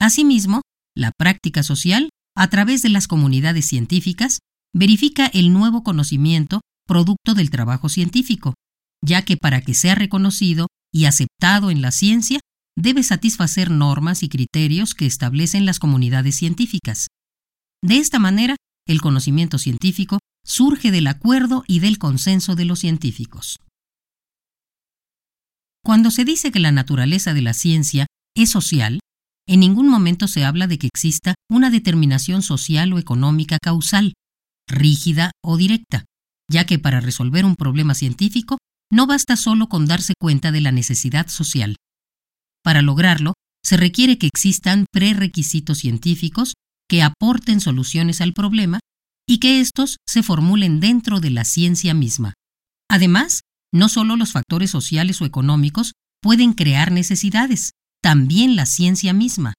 Asimismo, 0.00 0.62
la 0.96 1.12
práctica 1.16 1.62
social 1.62 2.10
a 2.36 2.48
través 2.48 2.82
de 2.82 2.88
las 2.88 3.06
comunidades 3.06 3.66
científicas, 3.66 4.40
verifica 4.74 5.26
el 5.26 5.52
nuevo 5.52 5.82
conocimiento 5.82 6.60
producto 6.86 7.34
del 7.34 7.50
trabajo 7.50 7.88
científico, 7.88 8.54
ya 9.02 9.24
que 9.24 9.36
para 9.36 9.60
que 9.60 9.74
sea 9.74 9.94
reconocido 9.94 10.66
y 10.92 11.04
aceptado 11.04 11.70
en 11.70 11.80
la 11.80 11.90
ciencia, 11.90 12.40
debe 12.76 13.02
satisfacer 13.02 13.70
normas 13.70 14.22
y 14.22 14.28
criterios 14.28 14.94
que 14.94 15.06
establecen 15.06 15.64
las 15.64 15.78
comunidades 15.78 16.34
científicas. 16.36 17.06
De 17.82 17.98
esta 17.98 18.18
manera, 18.18 18.56
el 18.86 19.00
conocimiento 19.00 19.58
científico 19.58 20.18
surge 20.44 20.90
del 20.90 21.06
acuerdo 21.06 21.64
y 21.66 21.78
del 21.78 21.98
consenso 21.98 22.54
de 22.54 22.64
los 22.64 22.80
científicos. 22.80 23.58
Cuando 25.84 26.10
se 26.10 26.24
dice 26.24 26.50
que 26.50 26.60
la 26.60 26.72
naturaleza 26.72 27.34
de 27.34 27.42
la 27.42 27.54
ciencia 27.54 28.06
es 28.34 28.50
social, 28.50 29.00
en 29.46 29.60
ningún 29.60 29.88
momento 29.88 30.28
se 30.28 30.44
habla 30.44 30.66
de 30.66 30.78
que 30.78 30.86
exista 30.86 31.34
una 31.50 31.70
determinación 31.70 32.42
social 32.42 32.92
o 32.92 32.98
económica 32.98 33.58
causal, 33.62 34.14
rígida 34.68 35.32
o 35.42 35.56
directa, 35.56 36.04
ya 36.50 36.64
que 36.64 36.78
para 36.78 37.00
resolver 37.00 37.44
un 37.44 37.56
problema 37.56 37.94
científico 37.94 38.58
no 38.90 39.06
basta 39.06 39.36
solo 39.36 39.68
con 39.68 39.86
darse 39.86 40.14
cuenta 40.18 40.52
de 40.52 40.60
la 40.60 40.72
necesidad 40.72 41.28
social. 41.28 41.76
Para 42.62 42.80
lograrlo, 42.80 43.34
se 43.62 43.76
requiere 43.76 44.18
que 44.18 44.26
existan 44.26 44.86
prerequisitos 44.92 45.78
científicos 45.78 46.54
que 46.88 47.02
aporten 47.02 47.60
soluciones 47.60 48.20
al 48.20 48.32
problema 48.32 48.80
y 49.26 49.38
que 49.38 49.60
éstos 49.60 49.96
se 50.06 50.22
formulen 50.22 50.80
dentro 50.80 51.20
de 51.20 51.30
la 51.30 51.44
ciencia 51.44 51.94
misma. 51.94 52.34
Además, 52.90 53.40
no 53.72 53.88
solo 53.88 54.16
los 54.16 54.32
factores 54.32 54.70
sociales 54.70 55.20
o 55.20 55.24
económicos 55.24 55.92
pueden 56.22 56.52
crear 56.52 56.92
necesidades, 56.92 57.72
también 58.04 58.54
la 58.54 58.66
ciencia 58.66 59.14
misma. 59.14 59.54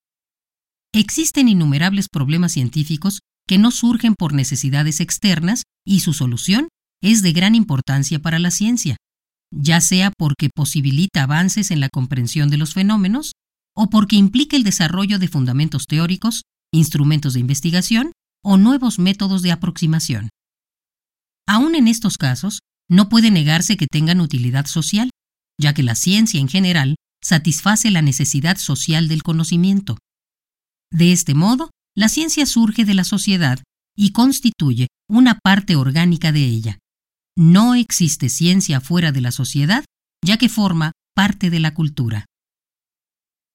Existen 0.93 1.49
innumerables 1.49 2.09
problemas 2.09 2.51
científicos 2.51 3.21
que 3.47 3.57
no 3.57 3.71
surgen 3.71 4.13
por 4.13 4.33
necesidades 4.33 4.99
externas 4.99 5.63
y 5.83 6.01
su 6.01 6.13
solución 6.13 6.67
es 7.01 7.23
de 7.23 7.33
gran 7.33 7.55
importancia 7.55 8.19
para 8.19 8.37
la 8.37 8.51
ciencia, 8.51 8.97
ya 9.51 9.81
sea 9.81 10.11
porque 10.15 10.51
posibilita 10.55 11.23
avances 11.23 11.71
en 11.71 11.79
la 11.79 11.89
comprensión 11.89 12.51
de 12.51 12.57
los 12.57 12.75
fenómenos 12.75 13.31
o 13.75 13.89
porque 13.89 14.15
implica 14.15 14.55
el 14.55 14.63
desarrollo 14.63 15.17
de 15.17 15.27
fundamentos 15.27 15.87
teóricos, 15.87 16.43
instrumentos 16.71 17.33
de 17.33 17.39
investigación 17.39 18.11
o 18.43 18.57
nuevos 18.57 18.99
métodos 18.99 19.41
de 19.41 19.53
aproximación. 19.53 20.29
Aún 21.47 21.73
en 21.73 21.87
estos 21.87 22.19
casos, 22.19 22.59
no 22.91 23.09
puede 23.09 23.31
negarse 23.31 23.75
que 23.75 23.87
tengan 23.87 24.21
utilidad 24.21 24.67
social, 24.67 25.09
ya 25.59 25.73
que 25.73 25.81
la 25.81 25.95
ciencia 25.95 26.39
en 26.39 26.47
general 26.47 26.95
satisface 27.25 27.89
la 27.89 28.03
necesidad 28.03 28.57
social 28.57 29.07
del 29.07 29.23
conocimiento. 29.23 29.97
De 30.91 31.11
este 31.11 31.33
modo, 31.33 31.71
la 31.95 32.07
ciencia 32.07 32.45
surge 32.45 32.85
de 32.85 32.93
la 32.93 33.03
sociedad 33.03 33.63
y 33.97 34.11
constituye 34.11 34.87
una 35.09 35.39
parte 35.43 35.75
orgánica 35.75 36.31
de 36.31 36.45
ella. 36.45 36.77
No 37.35 37.73
existe 37.73 38.29
ciencia 38.29 38.79
fuera 38.79 39.11
de 39.11 39.21
la 39.21 39.31
sociedad, 39.31 39.83
ya 40.23 40.37
que 40.37 40.49
forma 40.49 40.91
parte 41.15 41.49
de 41.49 41.59
la 41.59 41.73
cultura. 41.73 42.25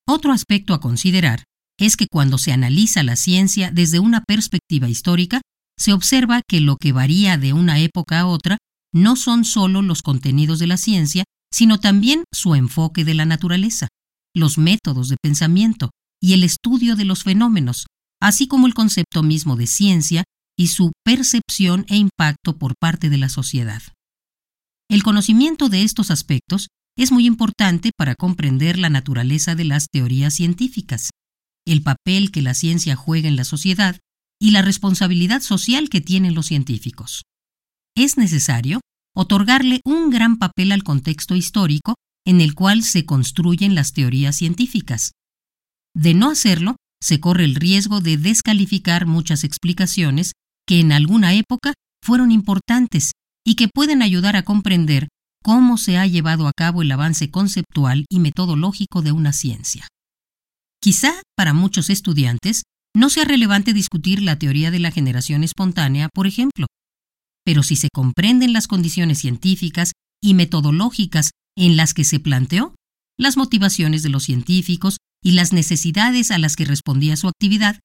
Otro 0.04 0.32
aspecto 0.32 0.74
a 0.74 0.80
considerar 0.80 1.44
es 1.78 1.96
que 1.96 2.08
cuando 2.10 2.38
se 2.38 2.52
analiza 2.52 3.04
la 3.04 3.14
ciencia 3.14 3.70
desde 3.70 4.00
una 4.00 4.24
perspectiva 4.24 4.88
histórica, 4.88 5.40
se 5.78 5.92
observa 5.92 6.42
que 6.46 6.60
lo 6.60 6.76
que 6.76 6.92
varía 6.92 7.38
de 7.38 7.52
una 7.52 7.78
época 7.78 8.18
a 8.18 8.26
otra 8.26 8.58
no 8.92 9.14
son 9.14 9.44
solo 9.44 9.80
los 9.80 10.02
contenidos 10.02 10.58
de 10.58 10.66
la 10.66 10.76
ciencia, 10.76 11.22
sino 11.52 11.80
también 11.80 12.24
su 12.32 12.54
enfoque 12.54 13.04
de 13.04 13.14
la 13.14 13.24
naturaleza, 13.24 13.88
los 14.34 14.58
métodos 14.58 15.08
de 15.08 15.16
pensamiento 15.20 15.90
y 16.22 16.34
el 16.34 16.44
estudio 16.44 16.96
de 16.96 17.04
los 17.04 17.24
fenómenos, 17.24 17.86
así 18.20 18.46
como 18.46 18.66
el 18.66 18.74
concepto 18.74 19.22
mismo 19.22 19.56
de 19.56 19.66
ciencia 19.66 20.24
y 20.56 20.68
su 20.68 20.92
percepción 21.04 21.86
e 21.88 21.96
impacto 21.96 22.58
por 22.58 22.74
parte 22.78 23.08
de 23.08 23.16
la 23.16 23.28
sociedad. 23.28 23.82
El 24.90 25.02
conocimiento 25.02 25.68
de 25.68 25.82
estos 25.82 26.10
aspectos 26.10 26.68
es 26.98 27.12
muy 27.12 27.26
importante 27.26 27.90
para 27.96 28.14
comprender 28.14 28.78
la 28.78 28.90
naturaleza 28.90 29.54
de 29.54 29.64
las 29.64 29.86
teorías 29.90 30.34
científicas, 30.34 31.10
el 31.66 31.82
papel 31.82 32.30
que 32.30 32.42
la 32.42 32.54
ciencia 32.54 32.96
juega 32.96 33.28
en 33.28 33.36
la 33.36 33.44
sociedad 33.44 33.98
y 34.40 34.50
la 34.50 34.62
responsabilidad 34.62 35.40
social 35.40 35.88
que 35.88 36.00
tienen 36.00 36.34
los 36.34 36.46
científicos. 36.46 37.22
Es 37.96 38.16
necesario 38.16 38.80
otorgarle 39.14 39.80
un 39.84 40.10
gran 40.10 40.36
papel 40.36 40.72
al 40.72 40.82
contexto 40.82 41.36
histórico 41.36 41.94
en 42.26 42.40
el 42.40 42.54
cual 42.54 42.82
se 42.82 43.04
construyen 43.06 43.74
las 43.74 43.92
teorías 43.92 44.36
científicas. 44.36 45.12
De 45.94 46.14
no 46.14 46.30
hacerlo, 46.30 46.76
se 47.02 47.18
corre 47.18 47.44
el 47.44 47.54
riesgo 47.54 48.00
de 48.00 48.16
descalificar 48.16 49.06
muchas 49.06 49.44
explicaciones 49.44 50.32
que 50.66 50.80
en 50.80 50.92
alguna 50.92 51.34
época 51.34 51.72
fueron 52.04 52.30
importantes 52.30 53.12
y 53.44 53.54
que 53.54 53.68
pueden 53.68 54.02
ayudar 54.02 54.36
a 54.36 54.44
comprender 54.44 55.08
cómo 55.42 55.78
se 55.78 55.96
ha 55.96 56.06
llevado 56.06 56.46
a 56.46 56.52
cabo 56.52 56.82
el 56.82 56.92
avance 56.92 57.30
conceptual 57.30 58.04
y 58.10 58.20
metodológico 58.20 59.02
de 59.02 59.12
una 59.12 59.32
ciencia. 59.32 59.88
Quizá 60.80 61.22
para 61.36 61.54
muchos 61.54 61.90
estudiantes 61.90 62.62
no 62.94 63.08
sea 63.10 63.24
relevante 63.24 63.72
discutir 63.72 64.22
la 64.22 64.38
teoría 64.38 64.70
de 64.70 64.78
la 64.78 64.90
generación 64.90 65.44
espontánea, 65.44 66.08
por 66.12 66.26
ejemplo, 66.26 66.66
pero 67.44 67.62
si 67.62 67.76
se 67.76 67.88
comprenden 67.92 68.52
las 68.52 68.66
condiciones 68.66 69.18
científicas 69.18 69.92
y 70.22 70.34
metodológicas 70.34 71.30
en 71.56 71.76
las 71.76 71.94
que 71.94 72.04
se 72.04 72.20
planteó, 72.20 72.74
las 73.18 73.36
motivaciones 73.36 74.02
de 74.02 74.08
los 74.08 74.24
científicos 74.24 74.96
y 75.22 75.32
las 75.32 75.52
necesidades 75.52 76.30
a 76.30 76.38
las 76.38 76.56
que 76.56 76.64
respondía 76.64 77.16
su 77.16 77.28
actividad, 77.28 77.78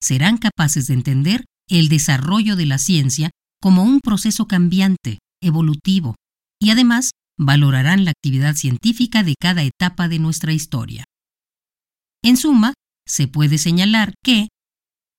serán 0.00 0.38
capaces 0.38 0.86
de 0.86 0.94
entender 0.94 1.44
el 1.68 1.88
desarrollo 1.88 2.56
de 2.56 2.66
la 2.66 2.78
ciencia 2.78 3.30
como 3.60 3.82
un 3.82 4.00
proceso 4.00 4.46
cambiante, 4.46 5.18
evolutivo, 5.42 6.14
y 6.60 6.70
además 6.70 7.10
valorarán 7.38 8.04
la 8.04 8.12
actividad 8.12 8.54
científica 8.56 9.22
de 9.22 9.34
cada 9.38 9.62
etapa 9.62 10.08
de 10.08 10.18
nuestra 10.18 10.52
historia. 10.52 11.04
En 12.22 12.36
suma, 12.36 12.74
se 13.06 13.28
puede 13.28 13.58
señalar 13.58 14.14
que 14.24 14.48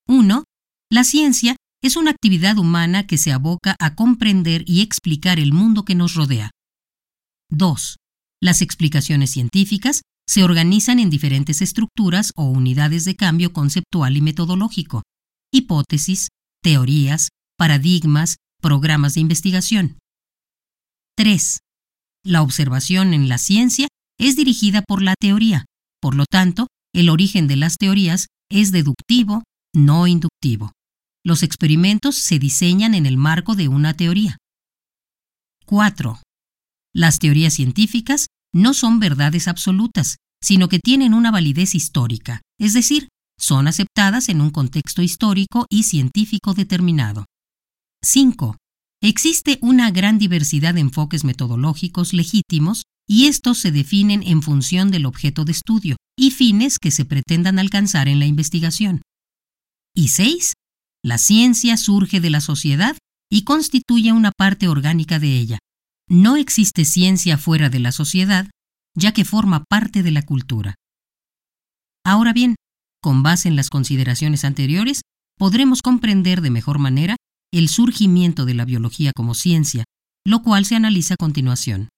1. 0.08 0.44
La 0.92 1.04
ciencia 1.04 1.56
es 1.82 1.96
una 1.96 2.12
actividad 2.12 2.58
humana 2.58 3.08
que 3.08 3.18
se 3.18 3.32
aboca 3.32 3.76
a 3.80 3.96
comprender 3.96 4.64
y 4.68 4.82
explicar 4.82 5.40
el 5.40 5.54
mundo 5.54 5.86
que 5.86 5.96
nos 5.96 6.14
rodea. 6.14 6.52
2. 7.52 7.96
Las 8.42 8.62
explicaciones 8.62 9.32
científicas 9.32 10.02
se 10.28 10.44
organizan 10.44 11.00
en 11.00 11.10
diferentes 11.10 11.62
estructuras 11.62 12.32
o 12.36 12.46
unidades 12.46 13.06
de 13.06 13.16
cambio 13.16 13.52
conceptual 13.54 14.16
y 14.18 14.22
metodológico, 14.22 15.04
hipótesis, 15.52 16.30
teorías, 16.62 17.30
paradigmas, 17.58 18.36
programas 18.62 19.16
de 19.16 19.22
investigación. 19.22 19.98
3. 21.16 21.60
La 22.24 22.42
observación 22.42 23.14
en 23.14 23.30
la 23.30 23.38
ciencia 23.38 23.88
es 24.20 24.36
dirigida 24.36 24.84
por 24.88 25.02
la 25.02 25.16
teoría, 25.20 25.66
por 26.02 26.16
lo 26.16 26.26
tanto, 26.30 26.68
el 26.94 27.10
origen 27.10 27.48
de 27.48 27.56
las 27.56 27.78
teorías 27.78 28.28
es 28.50 28.72
deductivo, 28.72 29.44
no 29.74 30.08
inductivo. 30.08 30.72
Los 31.24 31.44
experimentos 31.44 32.16
se 32.16 32.40
diseñan 32.40 32.94
en 32.94 33.06
el 33.06 33.18
marco 33.18 33.56
de 33.56 33.68
una 33.68 33.94
teoría. 33.94 34.38
4. 35.66 36.20
Las 36.94 37.20
teorías 37.20 37.54
científicas 37.54 38.28
no 38.54 38.74
son 38.74 39.00
verdades 39.00 39.48
absolutas, 39.48 40.18
sino 40.42 40.70
que 40.70 40.80
tienen 40.80 41.14
una 41.14 41.32
validez 41.32 41.76
histórica, 41.76 42.42
es 42.60 42.74
decir, 42.74 43.10
son 43.40 43.68
aceptadas 43.68 44.30
en 44.30 44.42
un 44.42 44.50
contexto 44.50 45.02
histórico 45.02 45.66
y 45.70 45.84
científico 45.84 46.54
determinado. 46.54 47.26
5. 48.04 48.58
Existe 49.02 49.60
una 49.62 49.92
gran 49.92 50.18
diversidad 50.18 50.74
de 50.74 50.82
enfoques 50.82 51.24
metodológicos 51.24 52.14
legítimos 52.14 52.84
y 53.08 53.28
estos 53.28 53.58
se 53.58 53.72
definen 53.72 54.24
en 54.24 54.42
función 54.42 54.92
del 54.92 55.06
objeto 55.06 55.46
de 55.46 55.52
estudio 55.52 55.96
y 56.18 56.32
fines 56.32 56.80
que 56.80 56.92
se 56.92 57.06
pretendan 57.06 57.60
alcanzar 57.60 58.08
en 58.08 58.20
la 58.20 58.26
investigación. 58.26 59.02
Y 59.96 60.10
6. 60.10 60.54
La 61.04 61.18
ciencia 61.18 61.78
surge 61.78 62.20
de 62.20 62.30
la 62.30 62.42
sociedad 62.42 62.98
y 63.32 63.44
constituye 63.44 64.12
una 64.12 64.32
parte 64.32 64.68
orgánica 64.68 65.20
de 65.20 65.38
ella. 65.38 65.60
No 66.10 66.36
existe 66.36 66.84
ciencia 66.84 67.38
fuera 67.38 67.70
de 67.70 67.80
la 67.80 67.92
sociedad, 67.92 68.50
ya 68.96 69.14
que 69.14 69.24
forma 69.24 69.64
parte 69.70 70.04
de 70.04 70.12
la 70.12 70.24
cultura. 70.24 70.76
Ahora 72.04 72.34
bien, 72.34 72.56
con 73.02 73.24
base 73.24 73.48
en 73.48 73.56
las 73.56 73.70
consideraciones 73.70 74.44
anteriores, 74.44 75.02
podremos 75.38 75.82
comprender 75.82 76.42
de 76.42 76.50
mejor 76.50 76.80
manera 76.80 77.16
el 77.54 77.70
surgimiento 77.70 78.46
de 78.46 78.56
la 78.56 78.66
biología 78.66 79.12
como 79.16 79.36
ciencia, 79.36 79.86
lo 80.26 80.42
cual 80.42 80.66
se 80.66 80.76
analiza 80.76 81.14
a 81.14 81.18
continuación. 81.18 81.90